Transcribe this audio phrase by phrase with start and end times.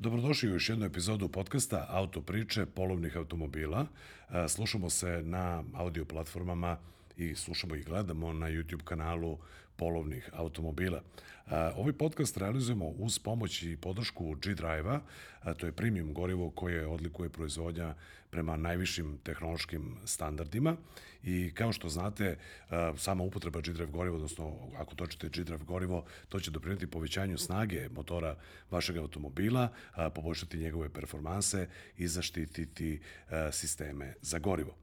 [0.00, 3.86] Dobrodošli u još jednu epizodu podcasta Auto priče polovnih automobila.
[4.30, 6.78] E, slušamo se na audio platformama
[7.16, 9.38] i slušamo i gledamo na YouTube kanalu
[9.80, 11.00] polovnih automobila.
[11.76, 15.00] Ovaj podcast realizujemo uz pomoć i podršku G-Drive-a,
[15.56, 17.94] to je premium gorivo koje odlikuje proizvodnja
[18.30, 20.76] prema najvišim tehnološkim standardima
[21.22, 22.36] i kao što znate,
[22.96, 28.36] sama upotreba G-Drive goriva, odnosno ako točite G-Drive gorivo, to će doprinati povećanju snage motora
[28.70, 29.68] vašeg automobila,
[30.14, 33.00] poboljšati njegove performanse i zaštititi
[33.52, 34.76] sisteme za gorivo.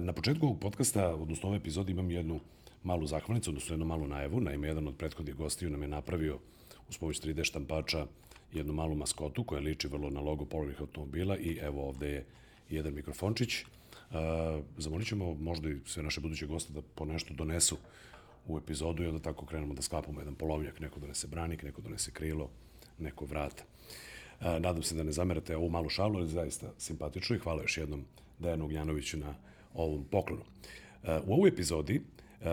[0.00, 2.40] Na početku ovog podcasta, odnosno ove epizode, imam jednu
[2.88, 4.40] malu zahvalnicu, odnosno jednu malu najavu.
[4.40, 6.38] Naime, jedan od prethodnih gostiju nam je napravio
[6.88, 8.06] uz pomoć 3D štampača
[8.52, 12.24] jednu malu maskotu koja liči vrlo na logo polovnih automobila i evo ovde je
[12.70, 13.62] jedan mikrofončić.
[13.62, 17.76] Uh, zamolit ćemo možda i sve naše buduće goste da po nešto donesu
[18.46, 22.10] u epizodu i onda tako krenemo da sklapamo jedan polovnjak, neko donese branik, neko donese
[22.10, 22.48] krilo,
[22.98, 23.62] neko vrat.
[24.40, 27.76] Uh, nadam se da ne zamerate ovu malu šalu, ali zaista simpatično i hvala još
[27.78, 28.04] jednom
[28.38, 29.34] Dejanu Ognjanoviću na
[29.74, 30.42] ovom poklonu.
[30.42, 32.00] Uh, u ovoj epizodi E,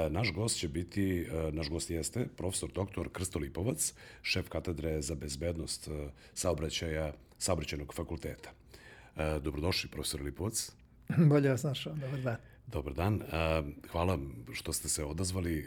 [0.10, 5.16] naš gost će biti, e, naš gost jeste profesor doktor Krsto Lipovac, šef katedre za
[5.16, 8.52] bezbednost e, saobraćaja saobraćajnog fakulteta.
[9.42, 10.72] Dobrodošli, profesor Lipovac.
[11.30, 12.38] Bolje vas našao, dobar dan.
[12.68, 13.22] Dobar dan.
[13.92, 14.20] Hvala
[14.54, 15.66] što ste se odazvali.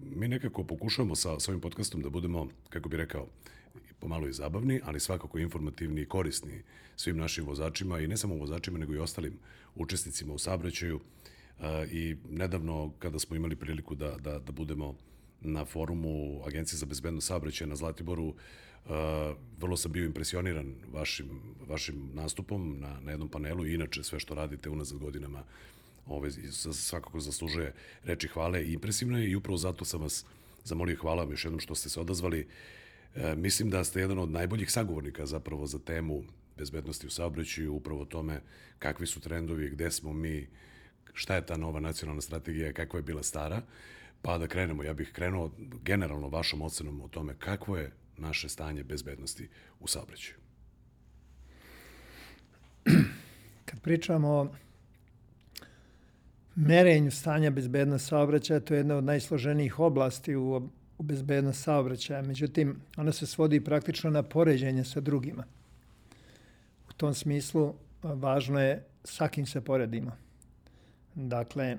[0.00, 3.26] Mi nekako pokušavamo sa, sa ovim podcastom da budemo, kako bi rekao,
[4.00, 6.62] pomalo i zabavni, ali svakako informativni i korisni
[6.96, 9.38] svim našim vozačima i ne samo vozačima, nego i ostalim
[9.74, 11.00] učesnicima u saobraćaju
[11.90, 14.94] i nedavno kada smo imali priliku da, da, da budemo
[15.40, 18.34] na forumu Agencije za bezbedno saobraćaja na Zlatiboru,
[18.88, 18.94] Uh,
[19.58, 21.28] vrlo sam bio impresioniran vašim,
[21.66, 25.44] vašim nastupom na, na jednom panelu i inače sve što radite unazad godinama
[26.06, 26.30] ove,
[26.72, 27.72] svakako zaslužuje
[28.04, 30.24] reči hvale i impresivno je i upravo zato sam vas
[30.64, 32.46] zamolio hvala vam još jednom što ste se odazvali.
[33.16, 36.24] Uh, mislim da ste jedan od najboljih sagovornika zapravo za temu
[36.56, 38.40] bezbednosti u saobraćaju, upravo tome
[38.78, 40.48] kakvi su trendovi, gde smo mi,
[41.12, 43.62] šta je ta nova nacionalna strategija, kakva je bila stara,
[44.22, 44.82] pa da krenemo.
[44.82, 45.50] Ja bih krenuo
[45.82, 49.48] generalno vašom ocenom o tome kakvo je naše stanje bezbednosti
[49.80, 50.36] u saobraćaju.
[53.64, 54.48] Kad pričamo o
[56.54, 62.22] merenju stanja bezbednosti saobraćaja, to je jedna od najsloženijih oblasti u, u bezbednost saobraćaja.
[62.22, 65.44] Međutim, ona se svodi praktično na poređenje sa drugima.
[66.90, 70.27] U tom smislu važno je sa kim se poredimo.
[71.14, 71.78] Dakle,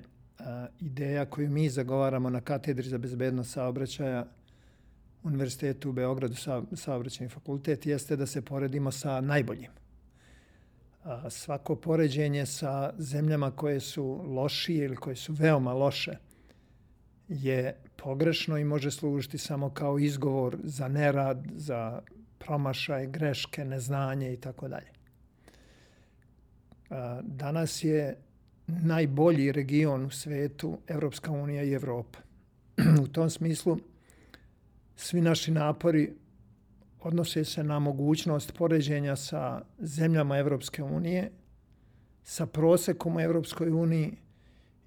[0.80, 4.26] ideja koju mi zagovaramo na katedri za bezbednost saobraćaja
[5.22, 6.34] Univerzitetu u Beogradu,
[6.72, 9.70] saobraćajni fakultet, jeste da se poredimo sa najboljim.
[11.28, 16.16] Svako poređenje sa zemljama koje su lošije ili koje su veoma loše
[17.28, 22.02] je pogrešno i može služiti samo kao izgovor za nerad, za
[22.38, 24.90] promašaj, greške, neznanje i tako dalje.
[27.22, 28.16] Danas je
[28.82, 32.18] najbolji region u svetu, Evropska unija i Evropa.
[33.02, 33.78] u tom smislu,
[34.96, 36.12] svi naši napori
[37.00, 41.30] odnose se na mogućnost poređenja sa zemljama Evropske unije,
[42.22, 44.12] sa prosekom u Evropskoj uniji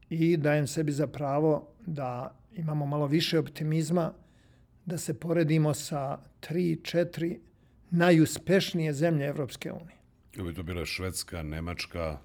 [0.10, 4.14] i dajem sebi za pravo da imamo malo više optimizma,
[4.86, 7.40] da se poredimo sa tri, četiri
[7.92, 9.98] najuspešnije zemlje Evropske unije.
[10.48, 12.18] Bi to bila Švedska, Nemačka,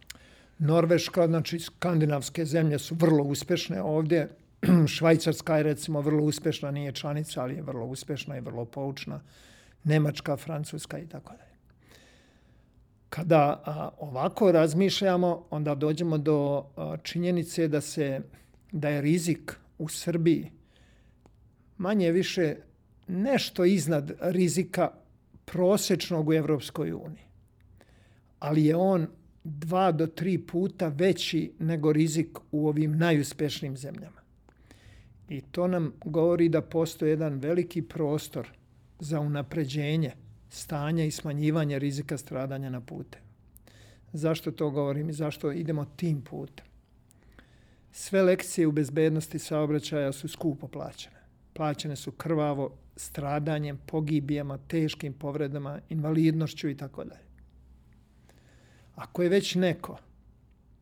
[0.59, 4.29] Norveška, znači skandinavske zemlje su vrlo uspešne ovdje.
[4.95, 9.21] Švajcarska je recimo vrlo uspešna, nije članica, ali je vrlo uspešna i vrlo poučna.
[9.85, 11.49] Nemačka, Francuska i tako dalje.
[13.09, 18.21] Kada a, ovako razmišljamo, onda dođemo do a, činjenice da se
[18.73, 20.51] da je rizik u Srbiji
[21.79, 22.57] manje više
[23.07, 24.91] nešto iznad rizika
[25.45, 27.25] prosečnog u Evropskoj uniji.
[28.39, 29.07] Ali je on
[29.49, 34.21] dva do tri puta veći nego rizik u ovim najuspešnijim zemljama.
[35.29, 38.49] I to nam govori da postoji jedan veliki prostor
[38.99, 40.13] za unapređenje
[40.51, 43.19] stanja i smanjivanje rizika stradanja na pute.
[44.13, 46.67] Zašto to govorim i zašto idemo tim putem?
[47.93, 51.17] Sve lekcije u bezbednosti saobraćaja su skupo plaćene.
[51.53, 57.28] Plaćene su krvavo, stradanjem, pogibijama, teškim povredama, invalidnošću i tako dalje.
[58.99, 59.99] Ako je već neko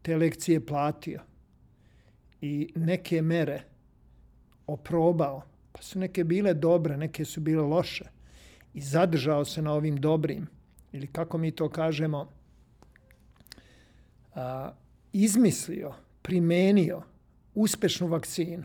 [0.02, 1.20] te lekcije platio
[2.40, 3.62] i neke mere
[4.66, 5.42] oprobao,
[5.72, 8.04] pa su neke bile dobre, neke su bile loše,
[8.74, 10.46] i zadržao se na ovim dobrim,
[10.92, 12.32] ili kako mi to kažemo,
[14.34, 14.72] a,
[15.12, 17.02] izmislio, primenio
[17.54, 18.64] uspešnu vakcinu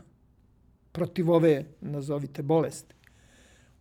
[0.92, 2.94] protiv ove, nazovite, bolesti.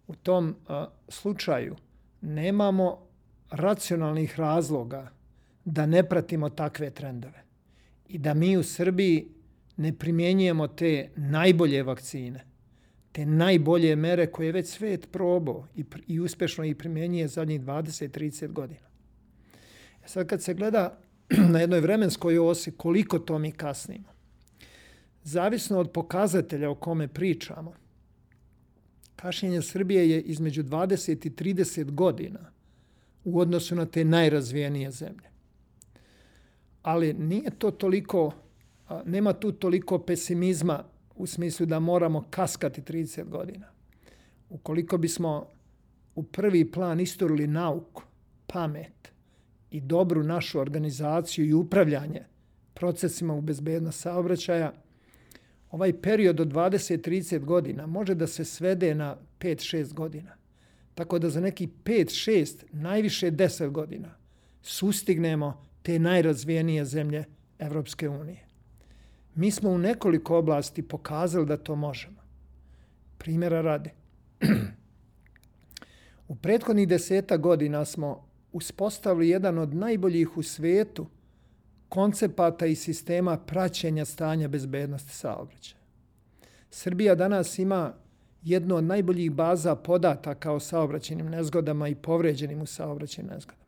[0.07, 1.75] U tom a, slučaju
[2.21, 3.07] nemamo
[3.49, 5.20] racionalnih razloga
[5.65, 7.43] da ne pratimo takve trendove
[8.07, 9.27] i da mi u Srbiji
[9.77, 12.45] ne primjenjujemo te najbolje vakcine,
[13.11, 18.87] te najbolje mere koje već svet probao i, i uspešno i primjenjuje zadnjih 20-30 godina.
[20.05, 20.99] E sad kad se gleda
[21.53, 24.09] na jednoj vremenskoj osi koliko to mi kasnimo,
[25.23, 27.73] zavisno od pokazatelja o kome pričamo,
[29.15, 32.51] kašnjenje Srbije je između 20 i 30 godina
[33.23, 35.30] u odnosu na te najrazvijenije zemlje.
[36.81, 38.31] Ali nije to toliko,
[39.05, 40.83] nema tu toliko pesimizma
[41.15, 43.67] u smislu da moramo kaskati 30 godina.
[44.49, 45.47] Ukoliko bismo
[46.15, 48.03] u prvi plan istorili nauku,
[48.47, 49.11] pamet
[49.71, 52.23] i dobru našu organizaciju i upravljanje
[52.73, 54.73] procesima u bezbednost saobraćaja,
[55.71, 60.31] ovaj period od 20-30 godina može da se svede na 5-6 godina.
[60.95, 64.15] Tako da za neki 5-6, najviše 10 godina
[64.61, 67.23] sustignemo te najrazvijenije zemlje
[67.59, 68.45] Evropske unije.
[69.35, 72.21] Mi smo u nekoliko oblasti pokazali da to možemo.
[73.17, 73.89] Primjera radi.
[76.27, 81.07] u prethodnih deseta godina smo uspostavili jedan od najboljih u svetu
[81.89, 85.81] koncepata i sistema praćenja stanja bezbednosti saobraćaja.
[86.69, 87.93] Srbija danas ima
[88.43, 93.60] jednu od najboljih baza podataka o saobraćenim nezgodama i povređenim u saobraćenim nezgodama,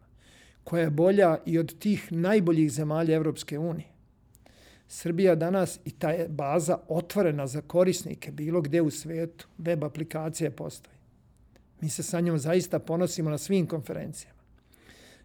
[0.63, 3.87] koja je bolja i od tih najboljih zemalja Evropske unije.
[4.87, 9.47] Srbija danas i ta je baza otvorena za korisnike bilo gde u svetu.
[9.57, 10.95] Web aplikacija postoji.
[11.81, 14.39] Mi se sa njom zaista ponosimo na svim konferencijama.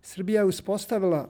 [0.02, 1.28] Srbija je uspostavila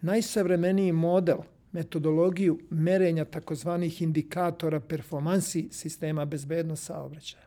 [0.00, 1.38] najsavremeniji model,
[1.72, 7.42] metodologiju merenja takozvanih indikatora performansi sistema bezbednost saobraćaja,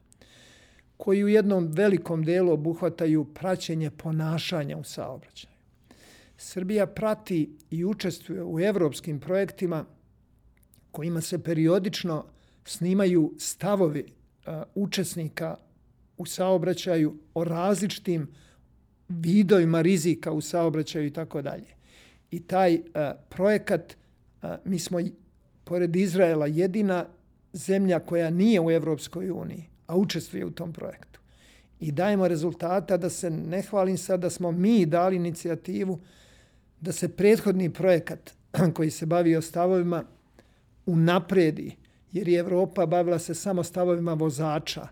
[0.98, 5.55] koji u jednom velikom delu obuhvataju praćenje ponašanja u saobraćaju.
[6.38, 9.86] Srbija prati i učestvuje u evropskim projektima
[10.92, 12.26] kojima se periodično
[12.66, 14.06] snimaju stavovi
[14.76, 15.58] učesnika
[16.18, 18.28] u saobraćaju o različitim
[19.10, 21.76] vidovima rizika u saobraćaju i tako dalje.
[22.32, 22.82] I taj
[23.30, 23.98] projekat,
[24.66, 25.00] mi smo
[25.64, 27.06] pored Izraela jedina
[27.54, 31.20] zemlja koja nije u Evropskoj uniji, a učestvuje u tom projektu.
[31.80, 36.00] I dajemo rezultata da se ne hvalim sad da smo mi dali inicijativu
[36.82, 38.34] da se prethodni projekat
[38.76, 40.04] koji se bavi o stavovima
[40.86, 41.76] unapredi,
[42.12, 44.88] jer je Evropa bavila se samo stavovima vozača.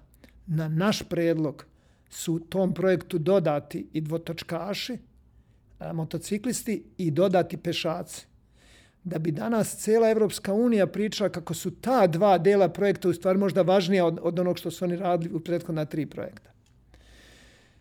[0.47, 1.65] Na naš predlog
[2.09, 4.97] su tom projektu dodati i dvotočkaši,
[5.94, 8.25] motociklisti i dodati pešaci.
[9.03, 13.39] Da bi danas cela Evropska unija pričala kako su ta dva dela projekta u stvari
[13.39, 16.52] možda važnija od, od onog što su oni radili u prethodna tri projekta.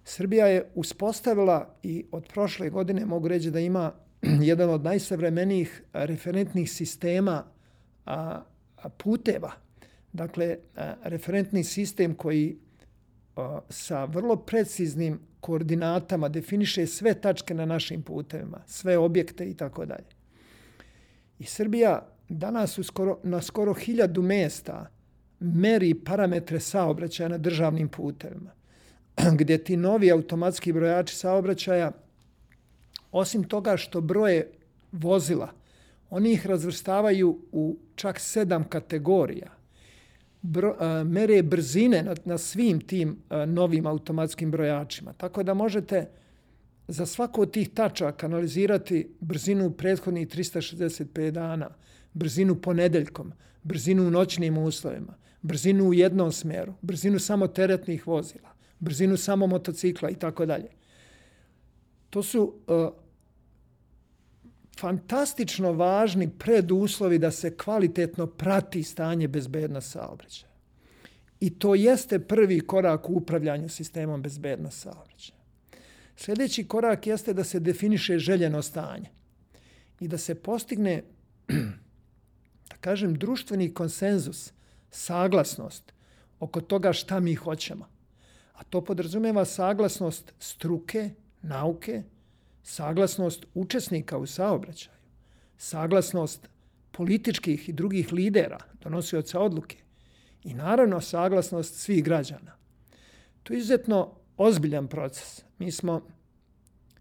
[0.05, 3.93] Srbija je uspostavila i od prošle godine mogu reći da ima
[4.51, 7.45] jedan od najsavremenijih referentnih sistema
[8.07, 8.41] a,
[8.97, 9.53] puteva.
[10.13, 12.59] Dakle, a, referentni sistem koji
[13.37, 19.87] a, sa vrlo preciznim koordinatama definiše sve tačke na našim putevima, sve objekte i tako
[19.87, 20.11] dalje.
[21.39, 24.87] I Srbija danas skoro, na skoro hiljadu mesta
[25.41, 28.51] meri parametre saobraćaja na državnim putevima,
[29.39, 31.93] gdje ti novi automatski brojači saobraćaja,
[33.13, 34.51] osim toga što broje
[34.93, 35.53] vozila,
[36.13, 39.51] Oni ih razvrstavaju u čak sedam kategorija.
[40.43, 45.13] Bro, a, mere brzine na, na svim tim a, novim automatskim brojačima.
[45.13, 46.09] Tako da možete
[46.89, 51.71] za svako od tih tačaka analizirati brzinu prethodnih 365 dana,
[52.13, 58.52] brzinu ponedeljkom, brzinu u noćnim uslovima, brzinu u jednom smeru, brzinu samo teretnih vozila,
[58.83, 60.69] brzinu samo motocikla i tako dalje.
[62.11, 62.89] To su uh,
[64.81, 70.53] fantastično važni preduslovi da se kvalitetno prati stanje bezbednost saobraćaja.
[71.41, 75.39] I to jeste prvi korak u upravljanju sistemom bezbednost saobraćaja.
[76.17, 79.11] Sljedeći korak jeste da se definiše željeno stanje
[80.01, 81.03] i da se postigne,
[82.71, 84.53] da kažem, društveni konsenzus,
[84.91, 85.93] saglasnost
[86.41, 87.92] oko toga šta mi hoćemo.
[88.53, 91.11] A to podrazumeva saglasnost struke,
[91.43, 92.03] nauke,
[92.63, 94.97] saglasnost učesnika u saobraćaju,
[95.57, 96.49] saglasnost
[96.91, 99.77] političkih i drugih lidera, donosioca odluke
[100.45, 102.53] i naravno saglasnost svih građana.
[103.43, 105.43] To je izuzetno ozbiljan proces.
[105.59, 106.07] Mi smo,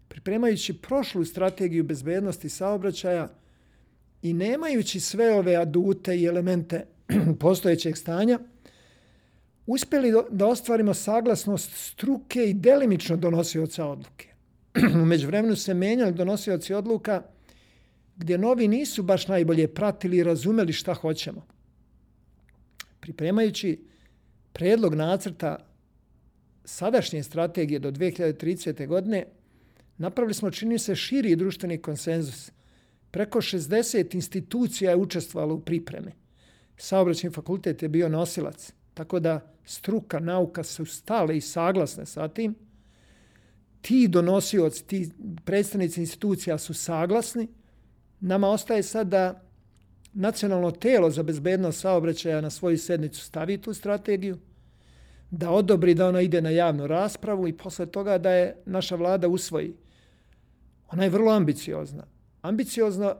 [0.08, 3.28] pripremajući prošlu strategiju bezbednosti saobraćaja
[4.22, 6.86] i nemajući sve ove adute i elemente
[7.40, 8.38] postojećeg stanja,
[9.66, 14.32] uspjeli da ostvarimo saglasnost struke i delimično donosioca odluke
[15.02, 17.22] umeđu vremenu se menjali donosioci odluka
[18.16, 21.46] gdje novi nisu baš najbolje pratili i razumeli šta hoćemo.
[23.00, 23.84] Pripremajući
[24.52, 25.56] predlog nacrta
[26.64, 28.86] sadašnje strategije do 2030.
[28.86, 29.26] godine,
[29.98, 32.50] napravili smo, čini se, širi društveni konsenzus.
[33.10, 36.12] Preko 60 institucija je učestvovalo u pripremi.
[36.76, 42.54] Saobraćeni fakultet je bio nosilac, tako da struka, nauka su stale i saglasne sa tim.
[43.80, 45.10] Ti donosioci, ti
[45.44, 47.48] predstavnici institucija su saglasni.
[48.20, 49.42] Nama ostaje sad da
[50.12, 54.38] nacionalno telo za bezbednost saobraćaja na svoju sednicu stavi tu strategiju,
[55.30, 59.28] da odobri da ona ide na javnu raspravu i posle toga da je naša vlada
[59.28, 59.74] usvoji.
[60.88, 62.06] Ona je vrlo ambiciozna.
[62.42, 63.14] Ambiciozna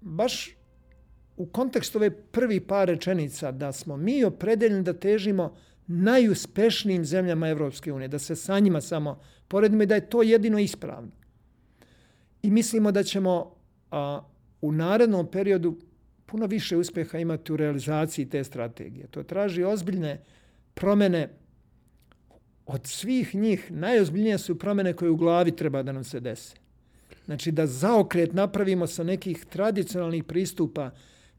[0.00, 0.56] baš
[1.36, 5.54] u kontekstu ove prvi par rečenica da smo mi opredeljeni da težimo
[5.86, 10.58] najuspešnijim zemljama Evropske unije, da se sa njima samo poredimo i da je to jedino
[10.58, 11.10] ispravno.
[12.42, 13.54] I mislimo da ćemo
[13.90, 14.20] a,
[14.60, 15.78] u narednom periodu
[16.26, 19.06] puno više uspjeha imati u realizaciji te strategije.
[19.06, 20.20] To traži ozbiljne
[20.74, 21.28] promene
[22.66, 23.72] od svih njih.
[23.72, 26.56] Najozbiljnije su promene koje u glavi treba da nam se dese.
[27.24, 30.90] Znači da zaokret napravimo sa nekih tradicionalnih pristupa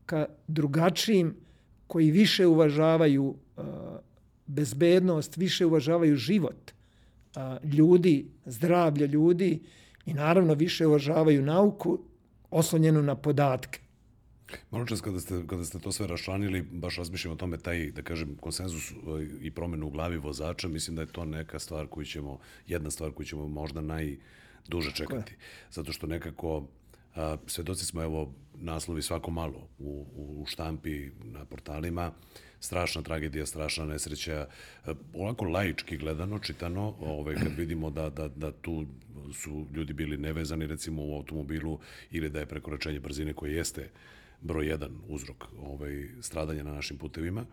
[0.05, 1.35] ka drugačijim
[1.87, 3.65] koji više uvažavaju uh,
[4.47, 9.59] bezbednost, više uvažavaju život uh, ljudi, zdravlje ljudi
[10.05, 11.99] i naravno više uvažavaju nauku
[12.51, 13.79] oslonjenu na podatke.
[14.71, 18.01] Malo čas kada ste, kada ste to sve raščlanili, baš razmišljam o tome, taj, da
[18.01, 18.95] kažem, konsenzus e,
[19.41, 23.11] i promenu u glavi vozača, mislim da je to neka stvar koju ćemo, jedna stvar
[23.11, 25.35] koju ćemo možda najduže čekati.
[25.71, 26.67] Zato što nekako,
[27.15, 32.11] a, svedoci smo, evo, naslovi svako malo u, u štampi, na portalima,
[32.59, 34.47] strašna tragedija, strašna nesreća,
[35.13, 38.85] onako laički gledano, čitano, ovaj, kad vidimo da, da, da tu
[39.33, 41.79] su ljudi bili nevezani, recimo u automobilu,
[42.11, 43.89] ili da je prekoračenje brzine koje jeste
[44.41, 47.45] broj jedan uzrok ovaj, stradanja na našim putevima,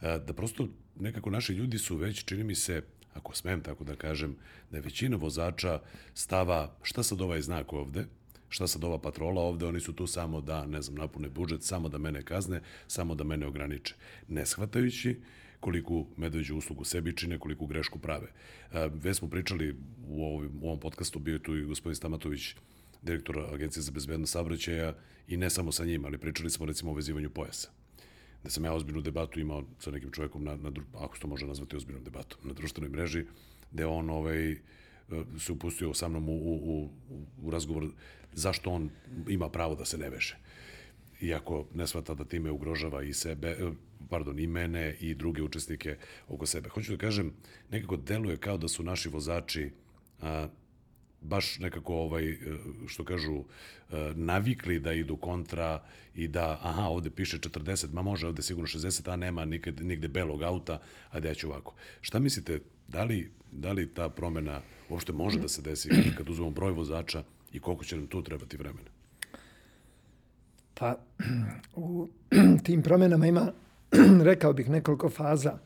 [0.00, 0.68] da prosto
[1.00, 2.82] nekako naši ljudi su već, čini mi se,
[3.14, 4.36] ako smem tako da kažem,
[4.70, 5.80] da je većina vozača
[6.14, 8.06] stava šta sad ovaj znak ovde,
[8.50, 11.88] šta sad ova patrola ovde, oni su tu samo da, ne znam, napune budžet, samo
[11.88, 13.94] da mene kazne, samo da mene ograniče.
[14.28, 15.20] Ne shvatajući
[15.60, 18.26] koliku medveđu uslugu sebi čine, koliku grešku prave.
[18.72, 19.76] E, već smo pričali
[20.08, 22.54] u ovom, u ovom podcastu, bio je tu i gospodin Stamatović,
[23.02, 24.94] direktor Agencije za bezbednost saobraćaja
[25.28, 27.68] i ne samo sa njim, ali pričali smo recimo o vezivanju pojasa.
[28.42, 31.46] Da sam ja ozbiljnu debatu imao sa nekim čovjekom, na, na, ako se to može
[31.46, 33.24] nazvati ozbiljnom debatom, na društvenoj mreži,
[33.70, 34.56] gde on ovaj,
[35.38, 36.90] se upustio sa mnom u, u, u,
[37.42, 37.88] u razgovor
[38.32, 38.90] zašto on
[39.28, 40.36] ima pravo da se ne veže.
[41.20, 43.56] Iako ne shvata da time ugrožava i sebe,
[44.08, 45.96] pardon, i mene i druge učesnike
[46.28, 46.68] oko sebe.
[46.68, 47.32] Hoću da kažem,
[47.70, 49.70] nekako deluje kao da su naši vozači
[50.22, 50.48] a,
[51.20, 52.38] baš nekako ovaj
[52.86, 53.44] što kažu
[54.14, 55.82] navikli da idu kontra
[56.14, 60.08] i da aha ovde piše 40 ma može ovde sigurno 60 a nema nikad nigde
[60.08, 64.60] belog auta a da ja ću ovako šta mislite da li da li ta promena
[64.88, 68.56] uopšte može da se desi kad uzmemo broj vozača i koliko će nam tu trebati
[68.56, 68.90] vremena
[70.74, 70.94] pa
[71.74, 72.08] u
[72.64, 73.52] tim promenama ima
[74.30, 75.58] rekao bih nekoliko faza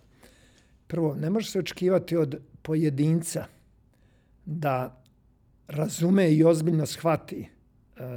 [0.87, 3.47] prvo ne može se očekivati od pojedinca
[4.45, 5.03] da
[5.69, 7.49] razume i ozbiljno shvati e,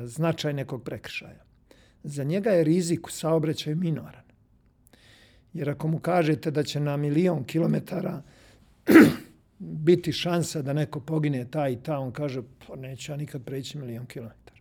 [0.06, 1.44] značaj nekog prekršaja.
[2.04, 4.24] Za njega je rizik u saobraćaju minoran.
[5.54, 8.22] Jer ako mu kažete da će na milion kilometara
[9.60, 13.78] biti šansa da neko pogine ta i ta, on kaže, pa neće ja nikad preći
[13.78, 14.58] milion kilometara.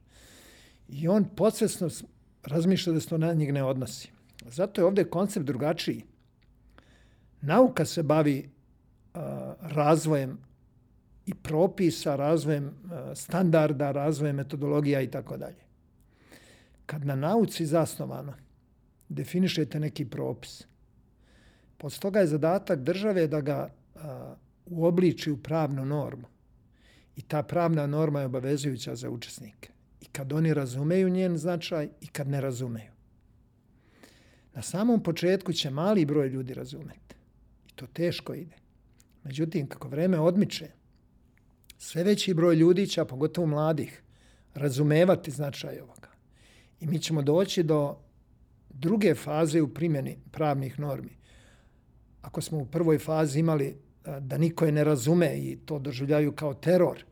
[0.88, 1.88] I on podsvesno
[2.42, 4.10] razmišlja da se to na njeg ne odnosi.
[4.48, 6.04] Zato je ovde koncept drugačiji.
[7.40, 8.48] Nauka se bavi
[9.14, 9.20] uh,
[9.60, 10.38] razvojem
[11.26, 15.66] i propisa, razvojem e, standarda, razvojem metodologija i tako dalje.
[16.86, 18.34] Kad na nauci zasnovano
[19.08, 20.66] definišete neki propis,
[21.78, 24.34] posle toga je zadatak države da ga a,
[24.66, 26.26] uobliči u pravnu normu.
[27.16, 29.70] I ta pravna norma je obavezujuća za učesnike.
[30.00, 32.92] I kad oni razumeju njen značaj i kad ne razumeju.
[34.54, 37.14] Na samom početku će mali broj ljudi razumeti.
[37.68, 38.56] I to teško ide.
[39.24, 40.68] Međutim, kako vreme odmiče,
[41.78, 44.02] sve veći broj ljudi će, a pogotovo mladih,
[44.54, 46.08] razumevati značaj ovoga.
[46.80, 47.98] I mi ćemo doći do
[48.70, 51.16] druge faze u primjeni pravnih normi.
[52.22, 53.76] Ako smo u prvoj fazi imali
[54.20, 57.04] da niko je ne razume i to doživljaju kao teror,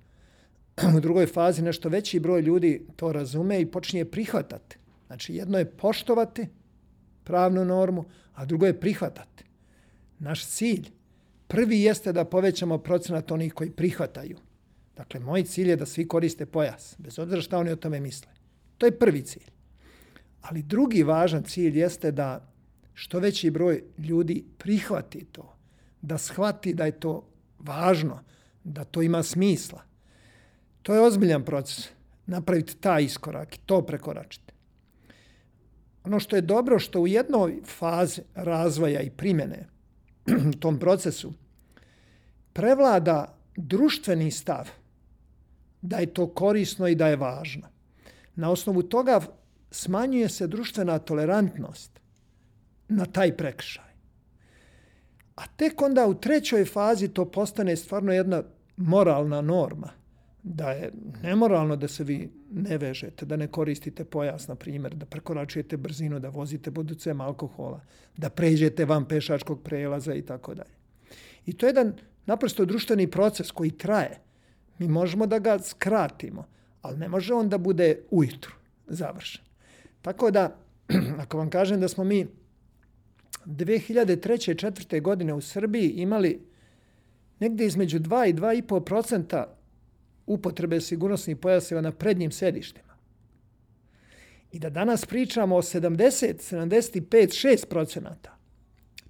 [0.97, 4.77] u drugoj fazi nešto veći broj ljudi to razume i počinje prihvatati.
[5.07, 6.47] Znači, jedno je poštovati
[7.25, 9.45] pravnu normu, a drugo je prihvatati.
[10.19, 10.91] Naš cilj
[11.47, 14.39] prvi jeste da povećamo procenat onih koji prihvataju
[14.97, 18.33] Dakle, moj cilj je da svi koriste pojas, bez obzira šta oni o tome misle.
[18.79, 19.51] To je prvi cilj.
[20.43, 22.53] Ali drugi važan cilj jeste da
[22.95, 25.54] što veći broj ljudi prihvati to,
[26.05, 27.25] da shvati da je to
[27.59, 28.21] važno,
[28.65, 29.83] da to ima smisla.
[30.83, 31.89] To je ozbiljan proces.
[32.27, 34.53] Napraviti taj iskorak i to prekoračiti.
[36.05, 39.69] Ono što je dobro što u jednoj fazi razvoja i primjene
[40.61, 41.33] tom procesu
[42.53, 44.69] prevlada društveni stav
[45.83, 47.69] da je to korisno i da je važno.
[48.35, 49.21] Na osnovu toga
[49.71, 52.01] smanjuje se društvena tolerantnost
[52.89, 53.94] na taj prekršaj.
[55.35, 58.43] A tek onda u trećoj fazi to postane stvarno jedna
[58.77, 59.91] moralna norma.
[60.43, 65.07] Da je nemoralno da se vi ne vežete, da ne koristite pojas, na primjer, da
[65.07, 67.81] prekoračujete brzinu, da vozite utjecajem alkohola,
[68.17, 70.75] da pređete van pešačkog prelaza i tako dalje.
[71.47, 71.95] I to je jedan
[72.27, 74.21] naprosto društveni proces koji traje.
[74.79, 76.47] Mi možemo da ga skratimo,
[76.83, 78.55] ali ne može on da bude ujutru
[78.87, 79.45] završen.
[80.03, 80.57] Tako da,
[81.23, 82.27] ako vam kažem da smo mi
[83.47, 84.51] 2003.
[84.51, 85.03] i 2004.
[85.03, 86.47] godine u Srbiji imali
[87.41, 89.57] negdje između 2 i 2,5 procenta
[90.27, 92.95] upotrebe sigurnosnih pojaseva na prednjim sedištima.
[94.53, 98.37] I da danas pričamo o 70, 75, 6 procenata.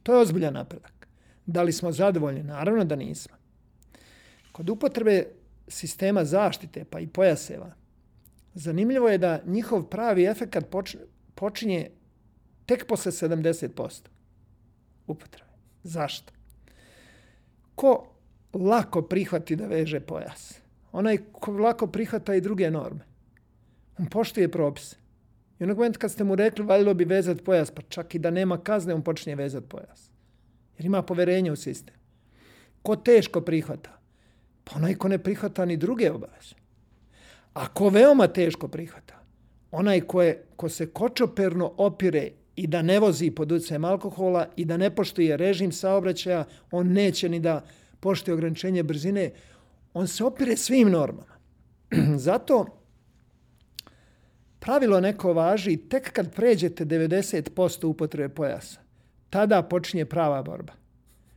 [0.03, 1.09] To je ozbiljan napredak.
[1.47, 2.43] Da li smo zadovoljni?
[2.43, 3.37] Naravno da nismo.
[4.53, 5.27] Kod upotrebe
[5.69, 7.75] sistema zaštite pa i pojaseva,
[8.55, 10.57] zanimljivo je da njihov pravi efekt
[11.35, 11.91] počinje
[12.67, 14.14] tek posle 70%
[15.07, 15.51] upotrebe.
[15.83, 16.33] Zašto?
[17.75, 18.07] Ko
[18.55, 20.61] lako prihvati da veže pojas?
[20.93, 23.01] Onaj ko lako prihvata i druge norme.
[23.99, 24.97] On poštuje propise.
[25.61, 28.31] I onog momenta kad ste mu rekli valjalo bi vezati pojas, pa čak i da
[28.31, 30.11] nema kazne, on počinje vezati pojas.
[30.79, 31.95] Jer ima poverenje u sistem.
[32.83, 33.99] Ko teško prihvata?
[34.65, 36.55] Pa onaj ko ne prihvata ni druge obaveze.
[37.55, 39.15] A ko veoma teško prihvata?
[39.71, 44.65] Onaj ko, je, ko se kočoperno opire i da ne vozi pod utjecajem alkohola i
[44.65, 47.65] da ne poštuje režim saobraćaja, on neće ni da
[48.01, 49.31] poštuje ograničenje brzine,
[49.95, 51.35] on se opire svim normama.
[52.27, 52.67] Zato
[54.59, 58.81] pravilo neko važi tek kad pređete 90% upotrebe pojasa.
[59.31, 60.73] Tada počinje prava borba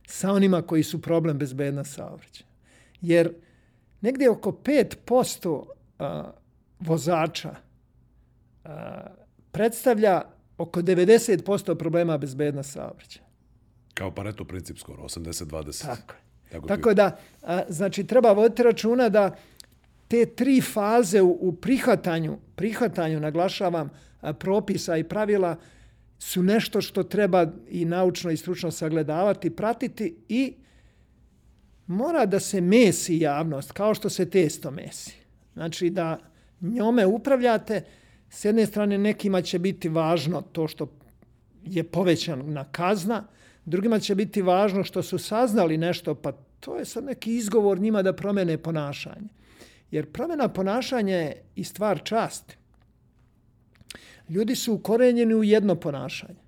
[0.06, 2.48] sa onima koji su problem bezbedna saobraćaja.
[3.00, 3.34] Jer
[4.00, 5.64] negdje oko 5%
[6.80, 7.54] vozača
[9.50, 10.22] predstavlja
[10.58, 13.26] oko 90% problema bezbedna saobraćaja.
[13.94, 15.82] Kao pareto princip skoro, 80-20.
[15.82, 16.28] Tako je.
[16.50, 19.36] Tako, Tako da, a, znači, treba voditi računa da
[20.08, 23.90] te tri faze u, u prihvatanju, prihvatanju, naglašavam,
[24.20, 25.56] a, propisa i pravila
[26.18, 30.54] su nešto što treba i naučno i stručno sagledavati, pratiti i
[31.86, 35.16] mora da se mesi javnost kao što se testo mesi.
[35.52, 36.18] Znači da
[36.60, 37.82] njome upravljate,
[38.30, 40.92] s jedne strane nekima će biti važno to što
[41.64, 43.24] je povećana kazna,
[43.64, 48.02] drugima će biti važno što su saznali nešto, pa to je sad neki izgovor njima
[48.02, 49.28] da promene ponašanje.
[49.90, 52.56] Jer promjena ponašanja je i stvar časti.
[54.28, 56.38] Ljudi su ukorenjeni u jedno ponašanje.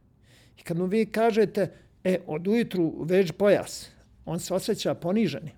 [0.59, 1.73] I kad mu vi kažete,
[2.05, 3.90] e, od ujutru već pojas,
[4.25, 5.55] on se osjeća poniženim.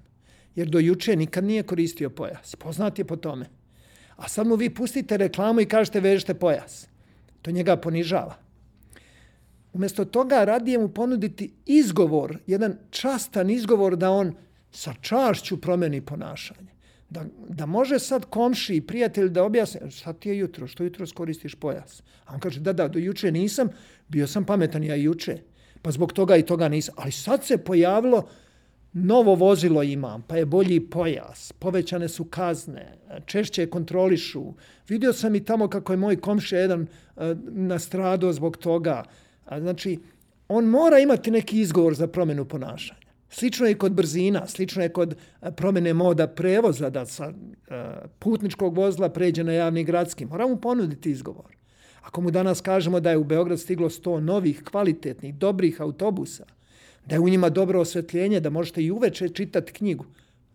[0.54, 2.56] Jer do juče nikad nije koristio pojas.
[2.56, 3.46] Poznat je po tome.
[4.16, 6.88] A sad mu vi pustite reklamu i kažete vežite pojas.
[7.42, 8.36] To njega ponižava.
[9.72, 14.34] Umjesto toga radije mu ponuditi izgovor, jedan častan izgovor da on
[14.70, 16.72] sa čašću promeni ponašanje.
[17.10, 21.06] Da, da može sad komši i prijatelj da objasne, sad ti je jutro, što jutro
[21.06, 22.02] skoristiš pojas?
[22.24, 23.68] A on kaže, da, da, do juče nisam,
[24.08, 25.38] bio sam pametan ja juče,
[25.82, 26.94] pa zbog toga i toga nisam.
[26.98, 28.28] Ali sad se pojavilo,
[28.92, 34.44] novo vozilo imam, pa je bolji pojas, povećane su kazne, češće kontrolišu.
[34.88, 39.04] Vidio sam i tamo kako je moj komšija jedan uh, nastradao zbog toga.
[39.58, 39.98] Znači,
[40.48, 43.00] on mora imati neki izgovor za promjenu ponašanja.
[43.30, 45.16] Slično je kod brzina, slično je kod
[45.56, 47.34] promjene moda prevoza, da sa uh,
[48.18, 50.26] putničkog vozila pređe na javni gradski.
[50.26, 51.56] Mora mu ponuditi izgovor.
[52.02, 56.44] Ako mu danas kažemo da je u Beograd stiglo 100 novih, kvalitetnih, dobrih autobusa,
[57.06, 60.04] da je u njima dobro osvetljenje, da možete i uveče čitati knjigu,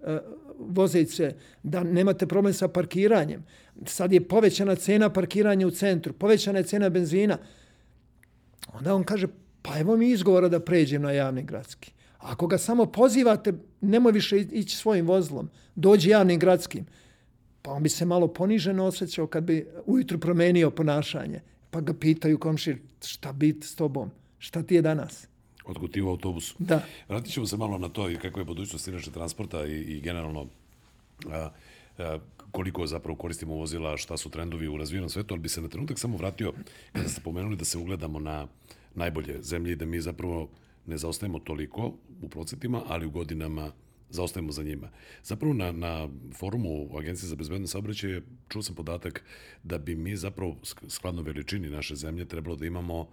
[0.02, 0.20] e,
[0.60, 3.44] vozeći se, da nemate problem sa parkiranjem.
[3.86, 7.38] Sad je povećana cena parkiranja u centru, povećana je cena benzina.
[8.74, 9.28] Onda on kaže,
[9.62, 11.92] pa evo mi izgovora da pređem na javni gradski.
[12.18, 16.86] Ako ga samo pozivate, nemoj više ići svojim vozilom, dođi javnim gradskim.
[17.62, 21.42] Pa on bi se malo poniženo osjećao kad bi ujutru promenio ponašanje.
[21.72, 24.12] Pa ga pitaju komšir, šta biti s tobom?
[24.40, 25.28] Šta ti je danas?
[25.68, 26.56] Otkud ti u autobusu?
[26.60, 26.82] Da.
[27.10, 30.46] Vratit ćemo se malo na to i kako je budućnost inače transporta i, i generalno
[31.30, 31.50] a,
[31.98, 32.20] a,
[32.52, 36.00] koliko zapravo koristimo vozila, šta su trendovi u razvijenom svetu, ali bi se na trenutak
[36.00, 36.54] samo vratio
[36.92, 38.48] kada ste pomenuli da se ugledamo na
[38.96, 40.50] najbolje zemlje i da mi zapravo
[40.86, 43.72] ne zaostajemo toliko u procentima, ali u godinama
[44.10, 44.90] zaostajemo za njima.
[45.24, 49.24] Zapravo na, na forumu Agencije za bezbedno saobraćaje čuo sam podatak
[49.64, 53.08] da bi mi zapravo skladno veličini naše zemlje trebalo da imamo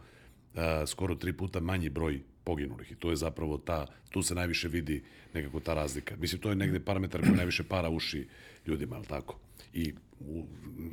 [0.54, 4.68] a, skoro tri puta manji broj poginulih i to je zapravo ta, tu se najviše
[4.68, 5.02] vidi
[5.34, 6.16] nekako ta razlika.
[6.16, 8.28] Mislim, to je negde parametar koji najviše para uši
[8.66, 9.38] ljudima, ali tako?
[9.72, 10.44] I u,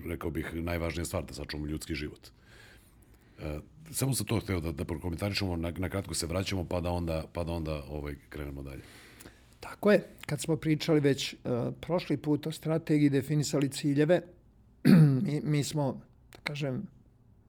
[0.08, 2.28] rekao bih najvažnija stvar da sačuvamo ljudski život.
[3.40, 3.60] E,
[3.92, 7.26] samo sam to hteo da, da prokomentarišemo, na, na kratko se vraćamo, pa da onda,
[7.34, 8.82] pa da onda ovaj, krenemo dalje.
[9.60, 10.08] Tako je.
[10.26, 14.22] Kad smo pričali već uh, prošli put o strategiji, definisali ciljeve,
[15.26, 16.84] mi, mi smo, da kažem,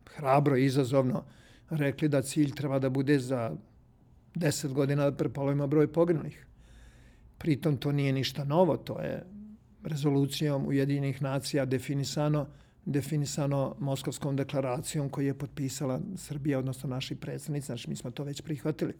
[0.07, 1.25] hrabro i izazovno
[1.71, 3.57] rekli da cilj treba da bude za
[4.35, 6.47] 10 godina da prepolovimo broj poginulih.
[7.39, 9.27] Pritom to nije ništa novo, to je
[9.85, 12.47] rezolucijom Ujedinjenih nacija definisano
[12.85, 18.41] definisano Moskovskom deklaracijom koju je potpisala Srbija, odnosno naši predstavnici, znači mi smo to već
[18.41, 18.95] prihvatili.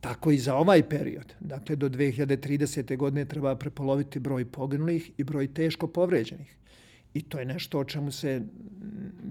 [0.00, 1.34] Tako i za ovaj period.
[1.40, 2.96] Dakle, do 2030.
[2.96, 6.56] godine treba prepoloviti broj poginulih i broj teško povređenih.
[7.14, 8.42] I to je nešto o čemu se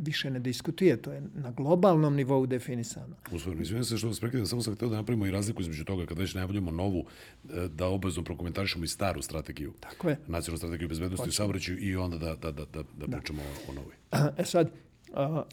[0.03, 0.97] više ne diskutuje.
[0.97, 3.15] To je na globalnom nivou definisano.
[3.31, 6.05] Usvojno, izvijem se što vas prekidam, samo sam htio da napravimo i razliku između toga
[6.05, 7.05] kada već najavljamo novu,
[7.49, 9.73] e, da obavezno prokomentarišemo i staru strategiju.
[9.79, 10.17] Tako je.
[10.27, 13.49] Nacionalnu strategiju bezbednosti i saobraćaju i onda da, da, da, da, da pričamo da.
[13.49, 13.95] o, o novoj.
[14.37, 14.71] E sad,
[15.13, 15.43] a,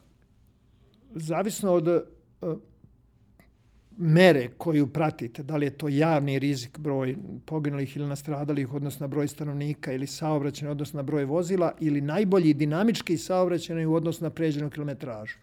[1.15, 2.57] zavisno od a,
[3.97, 9.09] mere koju pratite, da li je to javni rizik, broj poginulih ili nastradalih, odnosno na
[9.09, 14.31] broj stanovnika ili saobraćenja, odnosno na broj vozila, ili najbolji dinamički saobraćenja u odnosu na
[14.31, 15.37] pređenu kilometražu.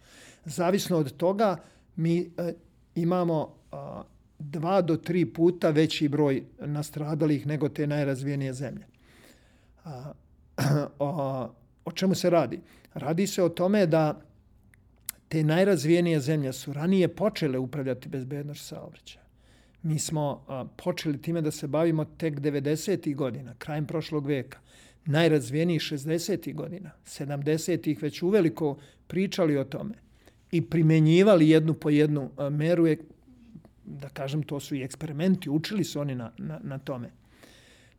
[0.46, 1.58] Zavisno od toga,
[1.96, 2.54] mi e,
[2.96, 4.04] imamo a,
[4.40, 8.86] dva do tri puta veći broj nastradalih nego te najrazvijenije zemlje.
[9.84, 10.12] A,
[11.00, 11.50] a,
[11.86, 12.60] o čemu se radi?
[12.94, 14.22] Radi se o tome da
[15.34, 19.24] te najrazvijenije zemlje su ranije počele upravljati bezbednošću saobraćaja.
[19.84, 23.16] Mi smo a, počeli time da se bavimo tek 90.
[23.16, 24.60] godina, krajem prošlog veka.
[25.06, 26.54] Najrazvijeniji 60.
[26.54, 28.02] godina, 70.
[28.02, 29.96] već uveliko pričali o tome
[30.52, 32.98] i primenjivali jednu po jednu a, meru, je,
[33.86, 37.10] da kažem, to su i eksperimenti, učili su oni na, na, na tome.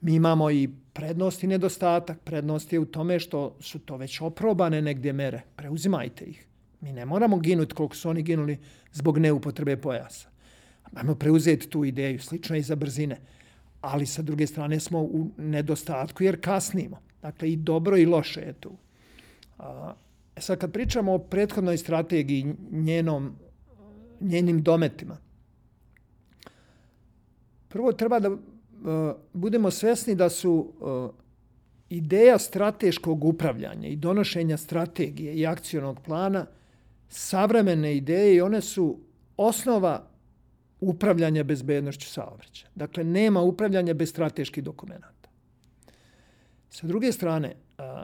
[0.00, 2.20] Mi imamo i prednost i nedostatak.
[2.24, 5.42] Prednost je u tome što su to već oprobane negdje mere.
[5.56, 6.46] Preuzimajte ih.
[6.84, 8.58] Mi ne moramo ginuti koliko su oni ginuli
[8.92, 10.28] zbog neupotrebe pojasa.
[10.94, 13.16] Ajmo preuzeti tu ideju, slično i za brzine.
[13.80, 17.00] Ali sa druge strane smo u nedostatku jer kasnimo.
[17.22, 18.72] Dakle, i dobro i loše je tu.
[19.58, 19.94] A,
[20.36, 23.36] e sad, kad pričamo o prethodnoj strategiji, njenom,
[24.20, 25.16] njenim dometima,
[27.68, 28.38] prvo treba da uh,
[29.32, 31.10] budemo svesni da su uh,
[31.88, 36.46] ideja strateškog upravljanja i donošenja strategije i akcionog plana–
[37.14, 39.00] savremene ideje i one su
[39.36, 40.10] osnova
[40.80, 42.70] upravljanja bezbednošću saobraćaja.
[42.74, 45.30] Dakle, nema upravljanja bez strateških dokumenta.
[46.70, 47.54] Sa druge strane,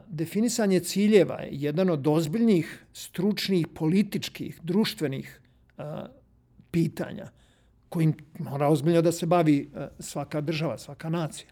[0.08, 5.40] definisanje ciljeva je jedan od ozbiljnih stručnih, političkih, društvenih
[6.70, 7.30] pitanja
[7.88, 11.50] kojim mora ozbiljno da se bavi svaka država, svaka nacija.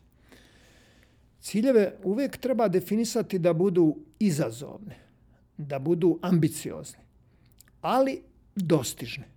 [1.41, 4.97] Ciljeve uvek treba definisati da budu izazovne,
[5.57, 7.08] da budu ambiciozni
[7.81, 8.23] ali
[8.57, 9.29] dostižne.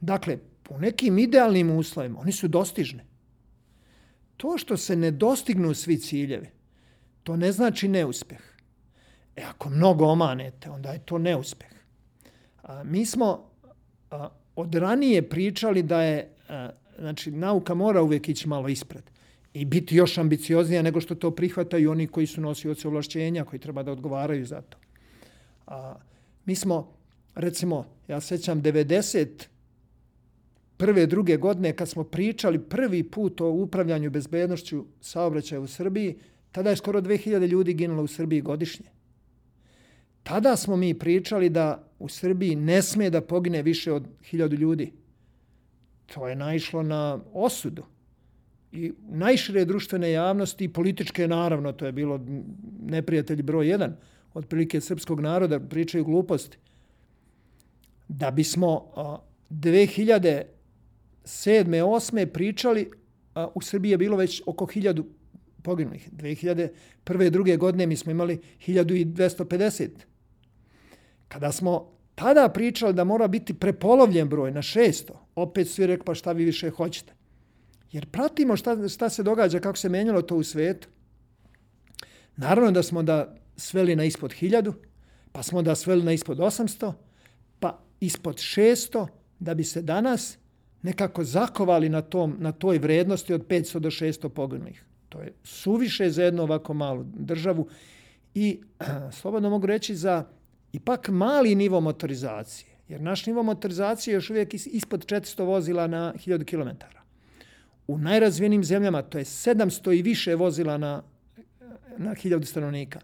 [0.00, 3.04] Dakle, po nekim idealnim uslovima, oni su dostižne.
[4.36, 6.48] To što se ne dostignu svi ciljevi,
[7.22, 8.40] to ne znači neuspeh.
[9.36, 11.70] E, ako mnogo omanete, onda je to neuspeh.
[12.62, 13.50] A, mi smo
[14.10, 19.02] a, od ranije pričali da je, a, znači, nauka mora uvijek ići malo ispred
[19.54, 23.82] i biti još ambicioznija nego što to prihvataju oni koji su nosioci ovlašćenja, koji treba
[23.82, 24.78] da odgovaraju za to.
[25.66, 25.94] A,
[26.44, 26.92] mi smo
[27.36, 29.26] recimo, ja sećam 90
[30.76, 36.18] prve, druge godine kad smo pričali prvi put o upravljanju bezbednošću saobraćaja u Srbiji,
[36.52, 38.86] tada je skoro 2000 ljudi ginulo u Srbiji godišnje.
[40.22, 44.92] Tada smo mi pričali da u Srbiji ne sme da pogine više od 1000 ljudi.
[46.06, 47.82] To je naišlo na osudu.
[48.72, 52.20] I najšire društvene javnosti i političke, naravno, to je bilo
[52.82, 53.96] neprijatelji broj jedan,
[54.34, 56.58] otprilike srpskog naroda, pričaju gluposti
[58.08, 58.92] da bismo
[59.50, 60.44] 2007.
[61.26, 62.26] 2008.
[62.26, 62.90] pričali,
[63.54, 65.04] u Srbiji je bilo već oko 1000
[65.62, 66.12] poginulih.
[66.12, 67.26] 2001.
[67.26, 69.88] i druge godine mi smo imali 1250.
[71.28, 76.14] Kada smo tada pričali da mora biti prepolovljen broj na 600, opet svi rekli pa
[76.14, 77.12] šta vi više hoćete.
[77.92, 80.88] Jer pratimo šta, šta se događa, kako se menjalo to u svetu.
[82.36, 84.72] Naravno da smo da sveli na ispod 1000,
[85.32, 86.92] pa smo da sveli na ispod 800, pa
[88.00, 89.06] ispod 600,
[89.38, 90.38] da bi se danas
[90.82, 94.84] nekako zakovali na, tom, na toj vrednosti od 500 do 600 poginulih.
[95.08, 97.68] To je suviše za jednu ovako malu državu
[98.34, 98.60] i
[99.20, 100.24] slobodno mogu reći za
[100.72, 102.70] ipak mali nivo motorizacije.
[102.88, 106.84] Jer naš nivo motorizacije je još uvijek ispod 400 vozila na 1000 km.
[107.86, 111.02] U najrazvijenim zemljama to je 700 i više vozila na,
[111.98, 113.00] na 1000 stanovnika.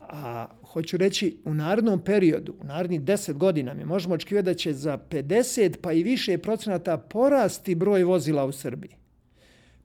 [0.00, 4.72] A hoću reći, u narodnom periodu, u narednih 10 godina, mi možemo očekivati da će
[4.72, 8.90] za 50 pa i više procenata porasti broj vozila u Srbiji.